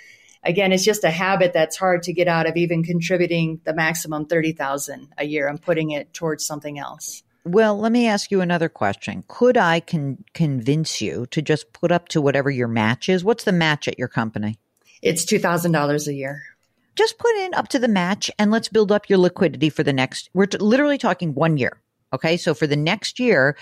again, 0.44 0.72
it's 0.72 0.84
just 0.84 1.04
a 1.04 1.10
habit 1.10 1.52
that's 1.52 1.76
hard 1.76 2.02
to 2.04 2.12
get 2.12 2.28
out 2.28 2.48
of 2.48 2.56
even 2.56 2.82
contributing 2.82 3.60
the 3.64 3.74
maximum 3.74 4.26
30,000 4.26 5.08
a 5.18 5.24
year. 5.24 5.48
I'm 5.48 5.58
putting 5.58 5.90
it 5.90 6.12
towards 6.12 6.44
something 6.44 6.78
else. 6.78 7.22
Well, 7.44 7.76
let 7.78 7.90
me 7.90 8.06
ask 8.06 8.30
you 8.30 8.40
another 8.40 8.68
question. 8.68 9.24
Could 9.26 9.56
I 9.56 9.80
con- 9.80 10.24
convince 10.32 11.00
you 11.00 11.26
to 11.32 11.42
just 11.42 11.72
put 11.72 11.90
up 11.90 12.08
to 12.08 12.20
whatever 12.20 12.50
your 12.50 12.68
match 12.68 13.08
is? 13.08 13.24
What's 13.24 13.44
the 13.44 13.52
match 13.52 13.88
at 13.88 13.98
your 13.98 14.08
company? 14.08 14.58
It's 15.02 15.24
$2,000 15.24 16.06
a 16.06 16.14
year. 16.14 16.42
Just 16.94 17.18
put 17.18 17.34
in 17.36 17.54
up 17.54 17.68
to 17.68 17.78
the 17.78 17.88
match 17.88 18.30
and 18.38 18.50
let's 18.50 18.68
build 18.68 18.92
up 18.92 19.08
your 19.08 19.18
liquidity 19.18 19.70
for 19.70 19.82
the 19.82 19.92
next, 19.92 20.30
we're 20.34 20.46
t- 20.46 20.58
literally 20.58 20.98
talking 20.98 21.34
one 21.34 21.56
year. 21.56 21.80
Okay. 22.12 22.36
So 22.36 22.54
for 22.54 22.66
the 22.66 22.76
next 22.76 23.18
year, 23.18 23.56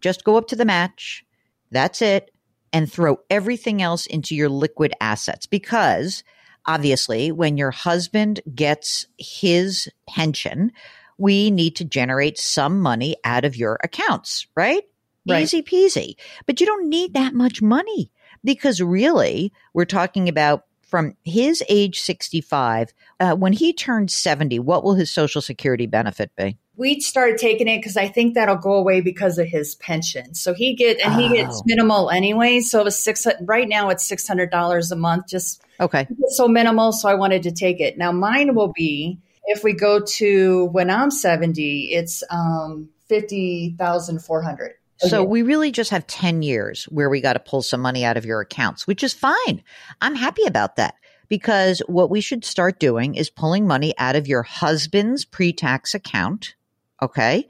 just 0.00 0.24
go 0.24 0.36
up 0.36 0.48
to 0.48 0.56
the 0.56 0.64
match. 0.64 1.24
That's 1.70 2.02
it. 2.02 2.31
And 2.72 2.90
throw 2.90 3.18
everything 3.28 3.82
else 3.82 4.06
into 4.06 4.34
your 4.34 4.48
liquid 4.48 4.94
assets 5.00 5.46
because 5.46 6.24
obviously 6.66 7.30
when 7.30 7.56
your 7.56 7.70
husband 7.70 8.40
gets 8.54 9.06
his 9.18 9.88
pension, 10.08 10.72
we 11.18 11.50
need 11.50 11.76
to 11.76 11.84
generate 11.84 12.38
some 12.38 12.80
money 12.80 13.16
out 13.24 13.44
of 13.44 13.56
your 13.56 13.78
accounts, 13.84 14.46
right? 14.56 14.82
Right. 15.28 15.42
Easy 15.42 15.62
peasy. 15.62 16.14
But 16.46 16.60
you 16.60 16.66
don't 16.66 16.88
need 16.88 17.14
that 17.14 17.34
much 17.34 17.62
money 17.62 18.10
because 18.42 18.80
really 18.80 19.52
we're 19.74 19.84
talking 19.84 20.28
about 20.28 20.64
from 20.92 21.16
his 21.24 21.62
age 21.70 22.00
65, 22.00 22.92
uh, 23.18 23.34
when 23.34 23.54
he 23.54 23.72
turns 23.72 24.14
70, 24.14 24.58
what 24.58 24.84
will 24.84 24.94
his 24.94 25.10
social 25.10 25.40
security 25.40 25.86
benefit 25.86 26.30
be? 26.36 26.58
We 26.76 27.00
started 27.00 27.36
taking 27.38 27.68
it 27.68 27.78
because 27.78 27.96
I 27.96 28.08
think 28.08 28.34
that'll 28.34 28.56
go 28.56 28.74
away 28.74 29.00
because 29.02 29.38
of 29.38 29.46
his 29.46 29.74
pension. 29.74 30.34
So 30.34 30.54
he 30.54 30.74
get 30.74 31.00
and 31.00 31.20
he 31.20 31.28
gets 31.28 31.58
Oh. 31.58 31.62
minimal 31.66 32.10
anyway. 32.10 32.60
So 32.60 32.80
it 32.80 32.84
was 32.84 32.98
six 33.02 33.26
right 33.42 33.68
now 33.68 33.90
it's 33.90 34.06
six 34.06 34.26
hundred 34.26 34.50
dollars 34.50 34.90
a 34.90 34.96
month. 34.96 35.26
Just 35.28 35.62
Okay. 35.80 36.06
so 36.28 36.48
minimal. 36.48 36.92
So 36.92 37.08
I 37.08 37.14
wanted 37.14 37.42
to 37.44 37.52
take 37.52 37.80
it. 37.80 37.98
Now 37.98 38.10
mine 38.12 38.54
will 38.54 38.72
be 38.72 39.18
if 39.46 39.62
we 39.64 39.74
go 39.74 40.00
to 40.00 40.66
when 40.66 40.88
I'm 40.88 41.10
seventy, 41.10 41.92
it's 41.92 42.22
um 42.30 42.88
fifty 43.08 43.74
thousand 43.78 44.20
four 44.24 44.42
hundred. 44.42 44.72
So 44.98 45.24
we 45.24 45.42
really 45.42 45.72
just 45.72 45.90
have 45.90 46.06
10 46.06 46.42
years 46.42 46.84
where 46.84 47.10
we 47.10 47.20
got 47.20 47.32
to 47.32 47.40
pull 47.40 47.60
some 47.62 47.80
money 47.80 48.04
out 48.04 48.16
of 48.16 48.24
your 48.24 48.40
accounts, 48.40 48.86
which 48.86 49.02
is 49.02 49.12
fine. 49.12 49.64
I'm 50.00 50.14
happy 50.14 50.44
about 50.46 50.76
that 50.76 50.94
because 51.28 51.80
what 51.88 52.08
we 52.08 52.20
should 52.20 52.44
start 52.44 52.78
doing 52.78 53.16
is 53.16 53.28
pulling 53.28 53.66
money 53.66 53.94
out 53.98 54.14
of 54.14 54.28
your 54.28 54.44
husband's 54.44 55.24
pre-tax 55.24 55.92
account, 55.96 56.54
okay? 57.02 57.46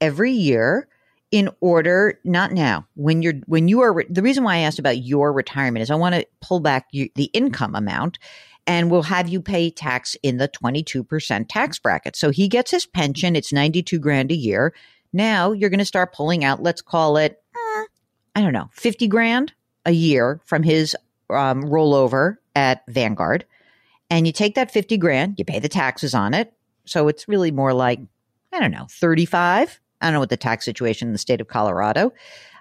Every 0.00 0.32
year 0.32 0.88
in 1.30 1.48
order 1.60 2.20
not 2.24 2.52
now 2.52 2.86
when 2.94 3.20
you're 3.20 3.34
when 3.46 3.66
you 3.66 3.80
are 3.80 4.04
the 4.08 4.22
reason 4.22 4.44
why 4.44 4.56
I 4.56 4.58
asked 4.58 4.78
about 4.78 4.98
your 4.98 5.32
retirement 5.32 5.82
is 5.82 5.90
I 5.90 5.96
want 5.96 6.14
to 6.14 6.26
pull 6.40 6.60
back 6.60 6.86
you, 6.92 7.08
the 7.16 7.24
income 7.32 7.74
amount 7.74 8.18
and 8.66 8.90
we'll 8.90 9.02
have 9.02 9.28
you 9.28 9.40
pay 9.40 9.70
tax 9.70 10.16
in 10.22 10.38
the 10.38 10.48
22% 10.48 11.46
tax 11.48 11.78
bracket. 11.78 12.16
So 12.16 12.30
he 12.30 12.48
gets 12.48 12.70
his 12.70 12.86
pension, 12.86 13.36
it's 13.36 13.52
92 13.52 13.98
grand 13.98 14.30
a 14.30 14.36
year. 14.36 14.72
Now 15.12 15.52
you're 15.52 15.70
going 15.70 15.78
to 15.78 15.84
start 15.84 16.14
pulling 16.14 16.44
out, 16.44 16.62
let's 16.62 16.80
call 16.80 17.16
it, 17.16 17.42
eh, 17.54 17.84
I 18.36 18.40
don't 18.40 18.52
know, 18.52 18.70
50 18.72 19.06
grand 19.08 19.52
a 19.84 19.92
year 19.92 20.40
from 20.44 20.62
his 20.62 20.96
um, 21.30 21.64
rollover 21.64 22.36
at 22.54 22.82
Vanguard. 22.88 23.44
And 24.08 24.26
you 24.26 24.32
take 24.32 24.54
that 24.54 24.70
50 24.70 24.96
grand, 24.98 25.34
you 25.38 25.44
pay 25.44 25.58
the 25.58 25.68
taxes 25.68 26.14
on 26.14 26.34
it. 26.34 26.52
So 26.84 27.08
it's 27.08 27.28
really 27.28 27.50
more 27.50 27.72
like, 27.72 28.00
I 28.54 28.60
don't 28.60 28.70
know, 28.70 28.86
35. 28.88 29.80
I 30.00 30.06
don't 30.06 30.14
know 30.14 30.20
what 30.20 30.30
the 30.30 30.36
tax 30.36 30.64
situation 30.64 31.08
in 31.08 31.12
the 31.12 31.18
state 31.18 31.40
of 31.40 31.48
Colorado. 31.48 32.12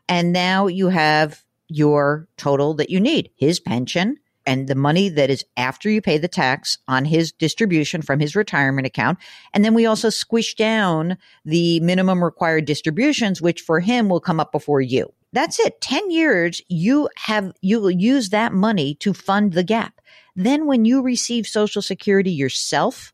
And 0.09 0.33
now 0.33 0.65
you 0.65 0.89
have 0.89 1.43
your 1.67 2.27
total 2.35 2.73
that 2.75 2.89
you 2.89 2.99
need 2.99 3.29
his 3.35 3.59
pension 3.59 4.17
and 4.45 4.67
the 4.67 4.75
money 4.75 5.07
that 5.09 5.29
is 5.29 5.45
after 5.55 5.89
you 5.89 6.01
pay 6.01 6.17
the 6.17 6.27
tax 6.27 6.79
on 6.87 7.05
his 7.05 7.31
distribution 7.31 8.01
from 8.01 8.19
his 8.19 8.35
retirement 8.35 8.87
account. 8.87 9.19
And 9.53 9.63
then 9.63 9.75
we 9.75 9.85
also 9.85 10.09
squish 10.09 10.55
down 10.55 11.17
the 11.45 11.79
minimum 11.81 12.23
required 12.23 12.65
distributions, 12.65 13.41
which 13.41 13.61
for 13.61 13.79
him 13.79 14.09
will 14.09 14.19
come 14.19 14.39
up 14.39 14.51
before 14.51 14.81
you. 14.81 15.13
That's 15.31 15.59
it. 15.59 15.79
10 15.79 16.11
years, 16.11 16.61
you 16.69 17.07
have, 17.17 17.53
you 17.61 17.79
will 17.79 17.91
use 17.91 18.29
that 18.29 18.51
money 18.51 18.95
to 18.95 19.13
fund 19.13 19.53
the 19.53 19.63
gap. 19.63 20.01
Then 20.35 20.65
when 20.65 20.85
you 20.85 21.01
receive 21.01 21.47
social 21.47 21.81
security 21.81 22.31
yourself, 22.31 23.13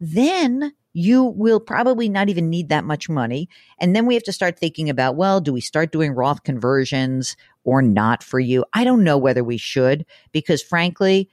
then 0.00 0.72
you 0.94 1.24
will 1.24 1.60
probably 1.60 2.08
not 2.08 2.28
even 2.28 2.48
need 2.48 2.70
that 2.70 2.84
much 2.84 3.08
money. 3.08 3.48
And 3.78 3.94
then 3.94 4.06
we 4.06 4.14
have 4.14 4.22
to 4.22 4.32
start 4.32 4.58
thinking 4.58 4.88
about, 4.88 5.16
well, 5.16 5.40
do 5.40 5.52
we 5.52 5.60
start 5.60 5.92
doing 5.92 6.12
Roth 6.12 6.44
conversions 6.44 7.36
or 7.64 7.82
not 7.82 8.22
for 8.22 8.40
you? 8.40 8.64
I 8.72 8.84
don't 8.84 9.04
know 9.04 9.18
whether 9.18 9.44
we 9.44 9.58
should 9.58 10.06
because 10.32 10.62
frankly, 10.62 11.28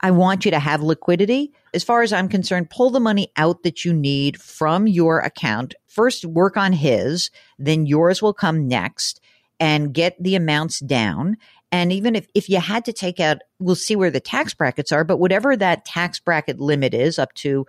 I 0.00 0.10
want 0.10 0.44
you 0.44 0.50
to 0.50 0.58
have 0.58 0.82
liquidity. 0.82 1.52
As 1.72 1.84
far 1.84 2.02
as 2.02 2.12
I'm 2.12 2.28
concerned, 2.28 2.68
pull 2.68 2.90
the 2.90 3.00
money 3.00 3.32
out 3.36 3.62
that 3.62 3.84
you 3.84 3.94
need 3.94 4.38
from 4.40 4.86
your 4.86 5.20
account. 5.20 5.74
First, 5.86 6.26
work 6.26 6.56
on 6.56 6.72
his, 6.72 7.30
then 7.58 7.86
yours 7.86 8.20
will 8.20 8.34
come 8.34 8.68
next 8.68 9.20
and 9.60 9.94
get 9.94 10.20
the 10.22 10.34
amounts 10.34 10.80
down. 10.80 11.36
And 11.70 11.92
even 11.92 12.16
if, 12.16 12.26
if 12.34 12.48
you 12.48 12.58
had 12.58 12.84
to 12.84 12.92
take 12.92 13.18
out, 13.18 13.38
we'll 13.60 13.76
see 13.76 13.96
where 13.96 14.10
the 14.10 14.20
tax 14.20 14.52
brackets 14.54 14.92
are, 14.92 15.04
but 15.04 15.18
whatever 15.18 15.56
that 15.56 15.84
tax 15.84 16.20
bracket 16.20 16.60
limit 16.60 16.92
is 16.92 17.18
up 17.18 17.32
to, 17.34 17.66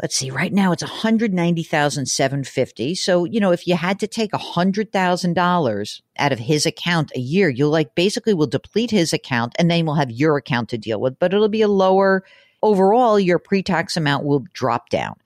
let's 0.00 0.16
see, 0.16 0.30
right 0.30 0.52
now 0.52 0.72
it's 0.72 0.82
190,750. 0.82 2.94
So, 2.94 3.24
you 3.24 3.40
know, 3.40 3.52
if 3.52 3.66
you 3.66 3.76
had 3.76 4.00
to 4.00 4.06
take 4.06 4.32
$100,000 4.32 6.00
out 6.18 6.32
of 6.32 6.38
his 6.38 6.66
account 6.66 7.12
a 7.14 7.20
year, 7.20 7.48
you'll 7.48 7.70
like 7.70 7.94
basically 7.94 8.34
will 8.34 8.46
deplete 8.46 8.90
his 8.90 9.12
account 9.12 9.54
and 9.58 9.70
then 9.70 9.84
we'll 9.84 9.96
have 9.96 10.10
your 10.10 10.36
account 10.36 10.70
to 10.70 10.78
deal 10.78 11.00
with, 11.00 11.18
but 11.18 11.34
it'll 11.34 11.48
be 11.48 11.62
a 11.62 11.68
lower 11.68 12.24
overall, 12.62 13.18
your 13.18 13.38
pre-tax 13.38 13.96
amount 13.96 14.24
will 14.24 14.44
drop 14.52 14.90
down. 14.90 15.16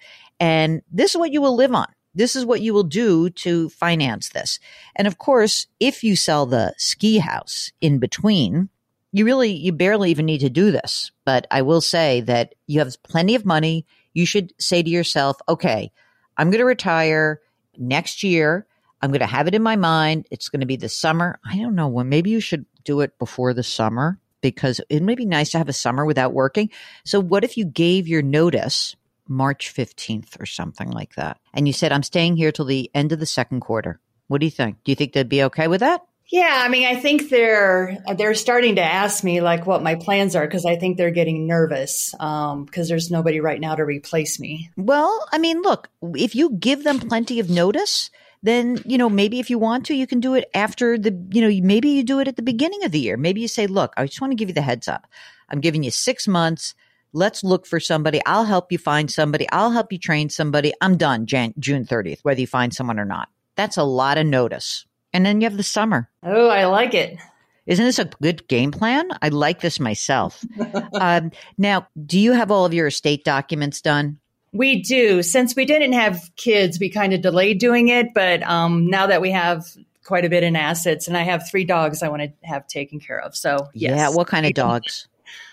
And 0.40 0.82
this 0.90 1.12
is 1.12 1.18
what 1.18 1.32
you 1.32 1.40
will 1.40 1.56
live 1.56 1.74
on. 1.74 1.86
This 2.14 2.36
is 2.36 2.44
what 2.44 2.60
you 2.60 2.72
will 2.72 2.84
do 2.84 3.30
to 3.30 3.68
finance 3.70 4.28
this. 4.28 4.60
And 4.94 5.08
of 5.08 5.18
course, 5.18 5.66
if 5.80 6.04
you 6.04 6.14
sell 6.14 6.46
the 6.46 6.74
ski 6.76 7.18
house 7.18 7.72
in 7.80 7.98
between, 7.98 8.68
you 9.12 9.24
really, 9.24 9.52
you 9.52 9.72
barely 9.72 10.10
even 10.10 10.26
need 10.26 10.38
to 10.38 10.50
do 10.50 10.70
this. 10.70 11.10
But 11.24 11.46
I 11.50 11.62
will 11.62 11.80
say 11.80 12.20
that 12.22 12.54
you 12.66 12.80
have 12.80 13.02
plenty 13.02 13.34
of 13.34 13.44
money. 13.44 13.86
You 14.14 14.24
should 14.24 14.54
say 14.58 14.82
to 14.82 14.90
yourself, 14.90 15.36
okay, 15.48 15.92
I'm 16.36 16.50
going 16.50 16.60
to 16.60 16.64
retire 16.64 17.40
next 17.76 18.22
year. 18.22 18.66
I'm 19.02 19.10
going 19.10 19.20
to 19.20 19.26
have 19.26 19.48
it 19.48 19.54
in 19.54 19.62
my 19.62 19.76
mind. 19.76 20.26
It's 20.30 20.48
going 20.48 20.60
to 20.60 20.66
be 20.66 20.76
the 20.76 20.88
summer. 20.88 21.38
I 21.44 21.58
don't 21.58 21.74
know 21.74 21.88
when. 21.88 22.08
Maybe 22.08 22.30
you 22.30 22.40
should 22.40 22.64
do 22.84 23.00
it 23.00 23.18
before 23.18 23.52
the 23.52 23.62
summer 23.62 24.18
because 24.40 24.80
it 24.88 25.02
may 25.02 25.14
be 25.14 25.26
nice 25.26 25.50
to 25.50 25.58
have 25.58 25.68
a 25.68 25.74
summer 25.74 26.04
without 26.04 26.32
working. 26.32 26.70
So 27.04 27.20
what 27.20 27.44
if 27.44 27.56
you 27.56 27.64
gave 27.64 28.08
your 28.08 28.22
notice 28.22 28.96
March 29.26 29.74
15th 29.74 30.40
or 30.40 30.46
something 30.46 30.90
like 30.90 31.14
that? 31.16 31.38
And 31.52 31.66
you 31.66 31.72
said, 31.72 31.92
I'm 31.92 32.02
staying 32.02 32.36
here 32.36 32.52
till 32.52 32.66
the 32.66 32.90
end 32.94 33.12
of 33.12 33.20
the 33.20 33.26
second 33.26 33.60
quarter. 33.60 34.00
What 34.28 34.40
do 34.40 34.46
you 34.46 34.50
think? 34.50 34.82
Do 34.84 34.92
you 34.92 34.96
think 34.96 35.12
they'd 35.12 35.28
be 35.28 35.44
okay 35.44 35.68
with 35.68 35.80
that? 35.80 36.02
Yeah, 36.30 36.62
I 36.64 36.68
mean, 36.68 36.86
I 36.86 36.96
think 36.96 37.28
they're 37.28 37.98
they're 38.16 38.34
starting 38.34 38.76
to 38.76 38.82
ask 38.82 39.22
me 39.22 39.40
like 39.40 39.66
what 39.66 39.82
my 39.82 39.94
plans 39.94 40.34
are 40.34 40.46
because 40.46 40.64
I 40.64 40.76
think 40.76 40.96
they're 40.96 41.10
getting 41.10 41.46
nervous 41.46 42.14
um, 42.18 42.64
because 42.64 42.88
there's 42.88 43.10
nobody 43.10 43.40
right 43.40 43.60
now 43.60 43.74
to 43.74 43.84
replace 43.84 44.40
me. 44.40 44.70
Well, 44.76 45.26
I 45.32 45.38
mean, 45.38 45.60
look, 45.62 45.90
if 46.14 46.34
you 46.34 46.50
give 46.58 46.82
them 46.82 46.98
plenty 46.98 47.40
of 47.40 47.50
notice, 47.50 48.10
then, 48.44 48.78
you 48.84 48.98
know, 48.98 49.08
maybe 49.08 49.40
if 49.40 49.48
you 49.48 49.58
want 49.58 49.86
to, 49.86 49.94
you 49.94 50.06
can 50.06 50.20
do 50.20 50.34
it 50.34 50.50
after 50.54 50.98
the, 50.98 51.18
you 51.30 51.40
know, 51.40 51.66
maybe 51.66 51.88
you 51.88 52.02
do 52.02 52.20
it 52.20 52.28
at 52.28 52.36
the 52.36 52.42
beginning 52.42 52.84
of 52.84 52.92
the 52.92 53.00
year. 53.00 53.16
Maybe 53.16 53.40
you 53.40 53.48
say, 53.48 53.66
look, 53.66 53.94
I 53.96 54.04
just 54.04 54.20
want 54.20 54.32
to 54.32 54.36
give 54.36 54.48
you 54.48 54.54
the 54.54 54.60
heads 54.60 54.86
up. 54.86 55.06
I'm 55.48 55.60
giving 55.60 55.82
you 55.82 55.90
six 55.90 56.28
months. 56.28 56.74
Let's 57.14 57.42
look 57.42 57.66
for 57.66 57.80
somebody. 57.80 58.20
I'll 58.26 58.44
help 58.44 58.70
you 58.70 58.76
find 58.76 59.10
somebody. 59.10 59.48
I'll 59.50 59.70
help 59.70 59.92
you 59.92 59.98
train 59.98 60.28
somebody. 60.28 60.74
I'm 60.82 60.98
done 60.98 61.24
Jan- 61.24 61.54
June 61.58 61.86
30th, 61.86 62.20
whether 62.22 62.40
you 62.40 62.46
find 62.46 62.74
someone 62.74 63.00
or 63.00 63.06
not. 63.06 63.28
That's 63.56 63.78
a 63.78 63.84
lot 63.84 64.18
of 64.18 64.26
notice. 64.26 64.84
And 65.14 65.24
then 65.24 65.40
you 65.40 65.46
have 65.46 65.56
the 65.56 65.62
summer. 65.62 66.10
Oh, 66.22 66.48
I 66.48 66.66
like 66.66 66.92
it. 66.92 67.16
Isn't 67.66 67.84
this 67.86 67.98
a 67.98 68.04
good 68.20 68.46
game 68.48 68.72
plan? 68.72 69.08
I 69.22 69.30
like 69.30 69.60
this 69.62 69.80
myself. 69.80 70.44
um, 71.00 71.30
now, 71.56 71.86
do 72.04 72.18
you 72.18 72.32
have 72.32 72.50
all 72.50 72.66
of 72.66 72.74
your 72.74 72.88
estate 72.88 73.24
documents 73.24 73.80
done? 73.80 74.18
We 74.52 74.82
do. 74.82 75.22
Since 75.22 75.56
we 75.56 75.64
didn't 75.64 75.94
have 75.94 76.20
kids, 76.36 76.78
we 76.78 76.90
kind 76.90 77.14
of 77.14 77.22
delayed 77.22 77.58
doing 77.58 77.88
it. 77.88 78.08
But 78.14 78.42
um, 78.42 78.88
now 78.90 79.06
that 79.06 79.22
we 79.22 79.30
have 79.30 79.64
quite 80.04 80.24
a 80.24 80.28
bit 80.28 80.42
in 80.42 80.56
assets, 80.56 81.08
and 81.08 81.16
I 81.16 81.22
have 81.22 81.48
three 81.48 81.64
dogs 81.64 82.02
I 82.02 82.08
want 82.08 82.22
to 82.22 82.32
have 82.46 82.66
taken 82.66 83.00
care 83.00 83.18
of. 83.20 83.34
So, 83.34 83.68
yes. 83.72 83.96
Yeah. 83.96 84.08
What 84.10 84.26
kind 84.26 84.44
of 84.44 84.52
dogs? 84.52 85.08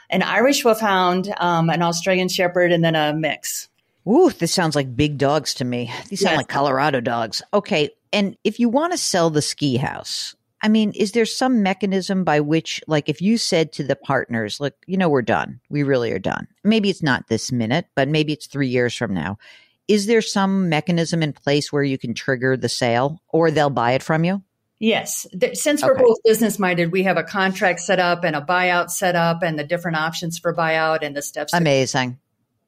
An 0.10 0.22
Irish 0.24 0.66
Wolfhound, 0.66 1.34
um, 1.38 1.70
an 1.70 1.82
Australian 1.82 2.28
Shepherd, 2.28 2.74
and 2.74 2.84
then 2.84 2.96
a 2.96 3.14
mix. 3.14 3.70
Ooh, 4.06 4.30
this 4.32 4.52
sounds 4.52 4.76
like 4.76 4.96
big 4.96 5.18
dogs 5.18 5.54
to 5.56 5.64
me. 5.66 5.90
These 6.10 6.20
sound 6.22 6.32
Yes. 6.34 6.38
like 6.40 6.48
Colorado 6.50 7.00
dogs. 7.00 7.42
Okay. 7.54 7.92
And 8.14 8.38
if 8.44 8.60
you 8.60 8.70
want 8.70 8.94
to 8.94 8.98
sell 8.98 9.30
the 9.30 9.42
ski 9.42 9.78
house, 9.78 10.36
I 10.64 10.68
mean, 10.68 10.92
is 10.92 11.14
there 11.14 11.26
some 11.26 11.64
mechanism 11.64 12.24
by 12.24 12.40
which, 12.40 12.82
like, 12.88 13.10
if 13.10 13.22
you 13.22 13.38
said 13.38 13.72
to 13.74 13.84
the 13.84 13.96
partners, 13.96 14.60
look, 14.60 14.76
you 14.86 14.96
know, 14.96 15.10
we're 15.10 15.24
done, 15.24 15.60
we 15.70 15.82
really 15.84 16.12
are 16.12 16.20
done. 16.20 16.48
Maybe 16.64 16.90
it's 16.90 17.02
not 17.02 17.28
this 17.28 17.52
minute, 17.52 17.88
but 17.96 18.08
maybe 18.08 18.34
it's 18.34 18.46
three 18.46 18.68
years 18.68 18.96
from 18.96 19.14
now. 19.14 19.38
Is 19.88 20.06
there 20.06 20.22
some 20.22 20.70
mechanism 20.70 21.24
in 21.24 21.34
place 21.34 21.74
where 21.74 21.84
you 21.84 21.98
can 21.98 22.14
trigger 22.14 22.56
the 22.56 22.70
sale 22.70 23.22
or 23.30 23.50
they'll 23.50 23.70
buy 23.70 23.94
it 23.94 24.04
from 24.04 24.24
you? 24.24 24.44
Yes. 24.80 25.28
Since 25.54 25.84
we're 25.84 25.94
okay. 25.94 26.04
both 26.04 26.18
business 26.24 26.58
minded, 26.58 26.92
we 26.92 27.04
have 27.04 27.18
a 27.18 27.24
contract 27.24 27.82
set 27.82 28.00
up 28.00 28.24
and 28.24 28.36
a 28.36 28.42
buyout 28.42 28.90
set 28.90 29.16
up 29.16 29.44
and 29.44 29.58
the 29.58 29.64
different 29.64 29.98
options 29.98 30.40
for 30.40 30.56
buyout 30.56 31.00
and 31.02 31.16
the 31.16 31.22
steps. 31.22 31.54
Amazing. 31.54 32.20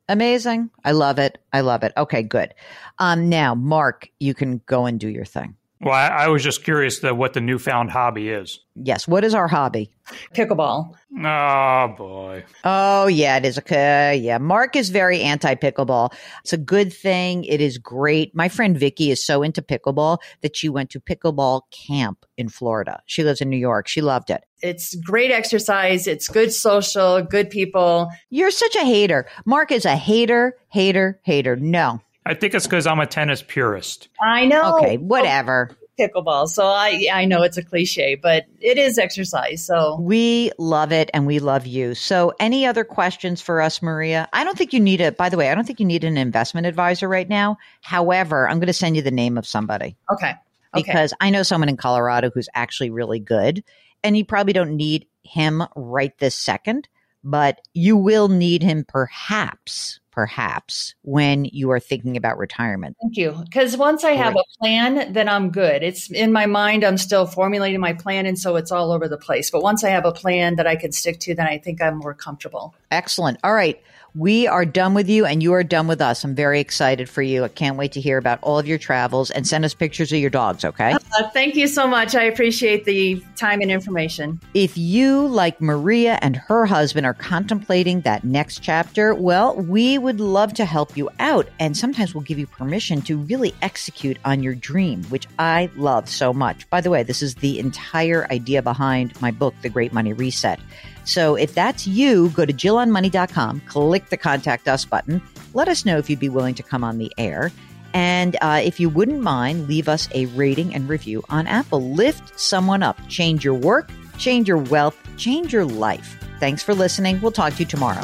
Amazing. 0.10 0.70
I 0.84 0.92
love 0.92 1.18
it. 1.18 1.38
I 1.54 1.62
love 1.62 1.84
it. 1.84 1.94
Okay, 1.98 2.24
good. 2.24 2.54
Um, 3.00 3.30
now, 3.30 3.56
Mark, 3.56 4.10
you 4.20 4.34
can 4.34 4.62
go 4.66 4.86
and 4.86 5.00
do 5.00 5.08
your 5.08 5.26
thing. 5.26 5.56
Well, 5.84 5.94
I, 5.94 6.08
I 6.08 6.28
was 6.28 6.44
just 6.44 6.64
curious 6.64 7.00
that 7.00 7.18
what 7.18 7.34
the 7.34 7.42
newfound 7.42 7.92
hobby 7.92 8.30
is. 8.30 8.60
Yes. 8.76 9.08
What 9.08 9.24
is 9.24 9.34
our 9.34 9.48
hobby? 9.48 9.92
Pickleball. 10.34 10.94
Oh 11.24 11.96
boy. 11.96 12.44
Oh 12.64 13.08
yeah, 13.08 13.38
it 13.38 13.46
is 13.46 13.58
a 13.58 13.62
uh, 13.62 14.12
yeah. 14.12 14.38
Mark 14.38 14.76
is 14.76 14.90
very 14.90 15.22
anti 15.22 15.56
pickleball. 15.56 16.14
It's 16.44 16.54
a 16.54 16.58
good 16.58 16.92
thing. 16.92 17.44
It 17.46 17.62
is 17.62 17.78
great. 17.78 18.36
My 18.36 18.50
friend 18.50 18.78
Vicky 18.78 19.12
is 19.12 19.24
so 19.24 19.44
into 19.44 19.62
pickleball 19.62 20.18
that 20.42 20.56
she 20.58 20.70
went 20.70 20.90
to 20.92 21.00
pickleball 21.00 21.62
camp 21.72 22.26
in 22.38 22.50
Florida. 22.50 23.02
She 23.06 23.24
lives 23.24 23.42
in 23.42 23.50
New 23.50 23.58
York. 23.58 23.88
She 23.88 24.02
loved 24.02 24.30
it. 24.30 24.44
It's 24.62 24.96
great 24.96 25.32
exercise. 25.32 26.08
It's 26.08 26.28
good 26.28 26.52
social, 26.54 27.22
good 27.22 27.50
people. 27.50 28.10
You're 28.30 28.52
such 28.52 28.76
a 28.76 28.86
hater. 28.86 29.28
Mark 29.46 29.72
is 29.72 29.86
a 29.86 29.96
hater, 29.96 30.58
hater, 30.70 31.20
hater. 31.24 31.56
No. 31.56 32.02
I 32.26 32.34
think 32.34 32.54
it's 32.54 32.66
because 32.66 32.88
I'm 32.88 33.00
a 33.00 33.06
tennis 33.06 33.44
purist. 33.46 34.08
I 34.22 34.46
know. 34.46 34.78
Okay, 34.78 34.98
whatever 34.98 35.72
oh, 35.72 35.84
pickleball. 36.00 36.48
So 36.48 36.66
I 36.66 37.08
I 37.12 37.26
know 37.26 37.44
it's 37.44 37.58
a 37.58 37.64
cliche, 37.64 38.16
but 38.16 38.46
it 38.60 38.78
is 38.78 38.98
exercise. 38.98 39.66
So 39.66 39.98
we 40.00 40.52
love 40.58 40.92
it 40.92 41.10
and 41.14 41.26
we 41.26 41.40
love 41.40 41.66
you. 41.66 41.96
So 41.96 42.34
any 42.40 42.66
other 42.66 42.84
questions 42.84 43.42
for 43.42 43.62
us, 43.62 43.82
Maria? 43.82 44.28
I 44.34 44.44
don't 44.44 44.58
think 44.58 44.74
you 44.74 44.80
need 44.80 45.02
a 45.02 45.12
by 45.12 45.30
the 45.30 45.38
way, 45.38 45.50
I 45.50 45.56
don't 45.56 45.66
think 45.66 45.80
you 45.80 45.86
need 45.86 46.04
an 46.04 46.18
investment 46.18 46.68
advisor 46.68 47.08
right 47.08 47.28
now. 47.28 47.58
However, 47.82 48.48
I'm 48.48 48.60
going 48.60 48.68
to 48.68 48.74
send 48.74 48.96
you 48.96 49.02
the 49.02 49.12
name 49.12 49.38
of 49.38 49.46
somebody. 49.46 49.98
Okay. 50.12 50.32
okay. 50.32 50.36
Because 50.74 51.14
I 51.20 51.30
know 51.30 51.44
someone 51.44 51.70
in 51.70 51.78
Colorado 51.78 52.32
who's 52.34 52.50
actually 52.54 52.90
really 52.90 53.20
good 53.20 53.64
and 54.04 54.18
you 54.18 54.26
probably 54.26 54.54
don't 54.54 54.76
need 54.76 55.08
him 55.24 55.64
right 55.76 56.18
this 56.20 56.38
second, 56.38 56.88
but 57.24 57.60
you 57.74 57.96
will 57.96 58.28
need 58.28 58.64
him 58.64 58.86
perhaps 58.88 60.00
perhaps 60.14 60.94
when 61.02 61.46
you 61.46 61.72
are 61.72 61.80
thinking 61.80 62.16
about 62.18 62.38
retirement? 62.38 62.96
Thank 63.02 63.18
you. 63.18 63.32
Because 63.32 63.76
once 63.76 64.04
I 64.04 64.12
have 64.12 64.36
a 64.36 64.44
plan, 64.60 65.12
then 65.12 65.28
I'm 65.28 65.50
good. 65.50 65.82
It's 65.82 66.12
in 66.12 66.32
my 66.32 66.46
mind, 66.46 66.84
I'm 66.84 67.00
still 67.00 67.26
formulating 67.26 67.80
my 67.80 67.94
plan. 67.94 68.28
And 68.28 68.38
so 68.38 68.56
it's 68.56 68.72
all 68.72 68.92
over 68.92 69.08
the 69.08 69.18
place. 69.18 69.50
But 69.50 69.64
once 69.64 69.84
I 69.84 69.90
have 69.90 70.06
a 70.06 70.12
plan 70.12 70.58
that 70.58 70.68
I 70.68 70.76
can 70.76 70.92
stick 70.92 71.20
to, 71.22 71.34
then 71.34 71.48
I 71.48 71.58
think 71.58 71.82
I'm 71.82 71.98
more 71.98 72.14
comfortable. 72.14 72.76
Excellent. 72.92 73.40
All 73.44 73.54
right. 73.54 73.82
We 74.16 74.48
are 74.48 74.64
done 74.64 74.94
with 74.94 75.10
you 75.10 75.26
and 75.26 75.42
you 75.42 75.54
are 75.54 75.64
done 75.64 75.88
with 75.88 76.00
us. 76.00 76.24
I'm 76.24 76.36
very 76.36 76.60
excited 76.60 77.10
for 77.10 77.24
you. 77.24 77.46
I 77.46 77.48
can't 77.48 77.78
wait 77.78 77.94
to 77.94 78.02
hear 78.02 78.20
about 78.20 78.38
all 78.44 78.60
of 78.60 78.68
your 78.68 78.78
travels 78.78 79.32
and 79.32 79.48
send 79.48 79.66
us 79.66 79.74
pictures 79.74 80.12
of 80.12 80.20
your 80.20 80.30
dogs, 80.30 80.64
okay? 80.64 80.94
Uh, 80.94 81.30
thank 81.30 81.56
you 81.56 81.66
so 81.66 81.88
much. 81.88 82.14
I 82.14 82.22
appreciate 82.26 82.86
the 82.86 83.24
time 83.36 83.60
and 83.62 83.72
information. 83.72 84.40
If 84.54 84.78
you, 84.78 85.26
like 85.26 85.60
Maria 85.60 86.20
and 86.22 86.36
her 86.36 86.68
husband, 86.68 87.08
are 87.08 87.16
contemplating 87.16 88.02
that 88.02 88.24
next 88.24 88.60
chapter, 88.60 89.16
well, 89.16 89.56
we 89.56 89.98
would 89.98 90.20
love 90.20 90.54
to 90.56 90.66
help 90.66 90.96
you 90.96 91.10
out. 91.18 91.50
And 91.60 91.76
sometimes 91.76 92.14
we'll 92.14 92.24
give 92.24 92.38
you 92.38 92.46
permission 92.46 93.02
to 93.04 93.18
really 93.18 93.56
execute 93.64 94.18
on 94.26 94.44
your 94.44 94.54
dream, 94.54 95.04
which 95.06 95.26
I 95.40 95.72
love 95.76 96.08
so 96.08 96.34
much. 96.34 96.70
By 96.70 96.82
the 96.82 96.92
way, 96.92 97.02
this 97.02 97.24
is 97.24 97.34
the 97.34 97.58
entire 97.58 98.28
idea 98.32 98.62
behind 98.62 99.20
my 99.24 99.32
book, 99.32 99.56
The 99.64 99.70
Great 99.70 99.92
Money 99.92 100.14
Reset. 100.14 100.60
So 101.06 101.36
if 101.36 101.54
that's 101.54 101.86
you, 101.86 102.30
go 102.30 102.46
to 102.46 102.54
JillOnMoney.com, 102.54 103.62
click 103.62 104.10
the 104.10 104.18
contact 104.18 104.68
us 104.68 104.86
button. 104.86 105.22
Let 105.54 105.68
us 105.68 105.86
know 105.86 105.98
if 105.98 106.10
you'd 106.10 106.20
be 106.20 106.30
willing 106.30 106.56
to 106.56 106.64
come 106.64 106.84
on 106.84 106.98
the 106.98 107.12
air. 107.18 107.52
And 107.94 108.36
uh, 108.42 108.62
if 108.64 108.80
you 108.80 108.90
wouldn't 108.90 109.22
mind, 109.22 109.68
leave 109.68 109.88
us 109.88 110.10
a 110.14 110.26
rating 110.28 110.74
and 110.74 110.90
review 110.90 111.24
on 111.30 111.46
Apple. 111.46 111.94
Lift 111.94 112.40
someone 112.40 112.82
up. 112.82 112.98
Change 113.08 113.46
your 113.46 113.54
work, 113.54 113.90
change 114.18 114.48
your 114.48 114.58
wealth, 114.58 114.98
change 115.18 115.54
your 115.54 115.66
life. 115.66 116.18
Thanks 116.40 116.64
for 116.64 116.74
listening. 116.74 117.22
We'll 117.22 117.32
talk 117.32 117.54
to 117.54 117.60
you 117.60 117.66
tomorrow. 117.66 118.04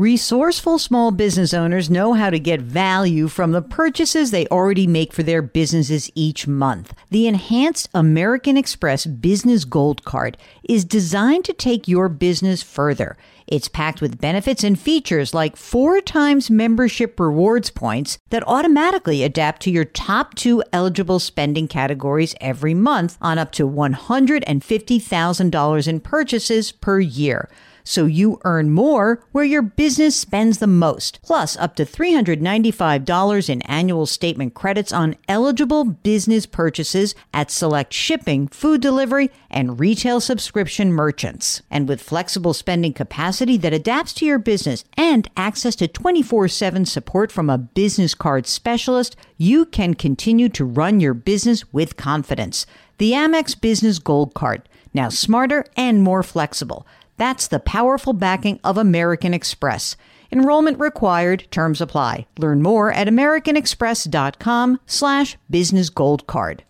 Resourceful 0.00 0.78
small 0.78 1.10
business 1.10 1.52
owners 1.52 1.90
know 1.90 2.14
how 2.14 2.30
to 2.30 2.38
get 2.38 2.62
value 2.62 3.28
from 3.28 3.52
the 3.52 3.60
purchases 3.60 4.30
they 4.30 4.46
already 4.46 4.86
make 4.86 5.12
for 5.12 5.22
their 5.22 5.42
businesses 5.42 6.10
each 6.14 6.46
month. 6.46 6.94
The 7.10 7.26
enhanced 7.26 7.90
American 7.92 8.56
Express 8.56 9.04
Business 9.04 9.66
Gold 9.66 10.02
Card 10.06 10.38
is 10.66 10.86
designed 10.86 11.44
to 11.44 11.52
take 11.52 11.86
your 11.86 12.08
business 12.08 12.62
further. 12.62 13.18
It's 13.46 13.68
packed 13.68 14.00
with 14.00 14.22
benefits 14.22 14.64
and 14.64 14.80
features 14.80 15.34
like 15.34 15.54
four 15.54 16.00
times 16.00 16.50
membership 16.50 17.20
rewards 17.20 17.68
points 17.68 18.16
that 18.30 18.48
automatically 18.48 19.22
adapt 19.22 19.60
to 19.64 19.70
your 19.70 19.84
top 19.84 20.34
two 20.34 20.64
eligible 20.72 21.18
spending 21.18 21.68
categories 21.68 22.34
every 22.40 22.72
month 22.72 23.18
on 23.20 23.36
up 23.36 23.52
to 23.52 23.68
$150,000 23.68 25.88
in 25.88 26.00
purchases 26.00 26.72
per 26.72 27.00
year 27.00 27.50
so 27.84 28.06
you 28.06 28.40
earn 28.44 28.70
more 28.70 29.22
where 29.32 29.44
your 29.44 29.62
business 29.62 30.16
spends 30.16 30.58
the 30.58 30.66
most, 30.66 31.20
plus 31.22 31.56
up 31.56 31.76
to 31.76 31.84
$395 31.84 33.48
in 33.48 33.62
annual 33.62 34.06
statement 34.06 34.54
credits 34.54 34.92
on 34.92 35.16
eligible 35.28 35.84
business 35.84 36.46
purchases 36.46 37.14
at 37.32 37.50
select 37.50 37.92
shipping, 37.92 38.48
food 38.48 38.80
delivery, 38.80 39.30
and 39.50 39.80
retail 39.80 40.20
subscription 40.20 40.92
merchants. 40.92 41.62
And 41.70 41.88
with 41.88 42.02
flexible 42.02 42.54
spending 42.54 42.92
capacity 42.92 43.56
that 43.58 43.72
adapts 43.72 44.12
to 44.14 44.26
your 44.26 44.38
business 44.38 44.84
and 44.96 45.28
access 45.36 45.74
to 45.76 45.88
24 45.88 46.48
7 46.48 46.84
support 46.86 47.32
from 47.32 47.50
a 47.50 47.58
business 47.58 48.14
card 48.14 48.46
specialist, 48.46 49.16
you 49.36 49.64
can 49.64 49.94
continue 49.94 50.48
to 50.50 50.64
run 50.64 51.00
your 51.00 51.14
business 51.14 51.72
with 51.72 51.96
confidence. 51.96 52.66
The 52.98 53.12
Amex 53.12 53.58
Business 53.58 53.98
Gold 53.98 54.34
Card, 54.34 54.68
now 54.92 55.08
smarter 55.08 55.64
and 55.76 56.02
more 56.02 56.22
flexible. 56.22 56.86
That's 57.20 57.48
the 57.48 57.60
powerful 57.60 58.14
backing 58.14 58.60
of 58.64 58.78
American 58.78 59.34
Express. 59.34 59.94
Enrollment 60.32 60.80
required. 60.80 61.46
Terms 61.50 61.82
apply. 61.82 62.26
Learn 62.38 62.62
more 62.62 62.90
at 62.90 63.08
americanexpress.com 63.08 64.80
slash 64.86 65.36
business 65.50 65.90
gold 65.90 66.26
card. 66.26 66.64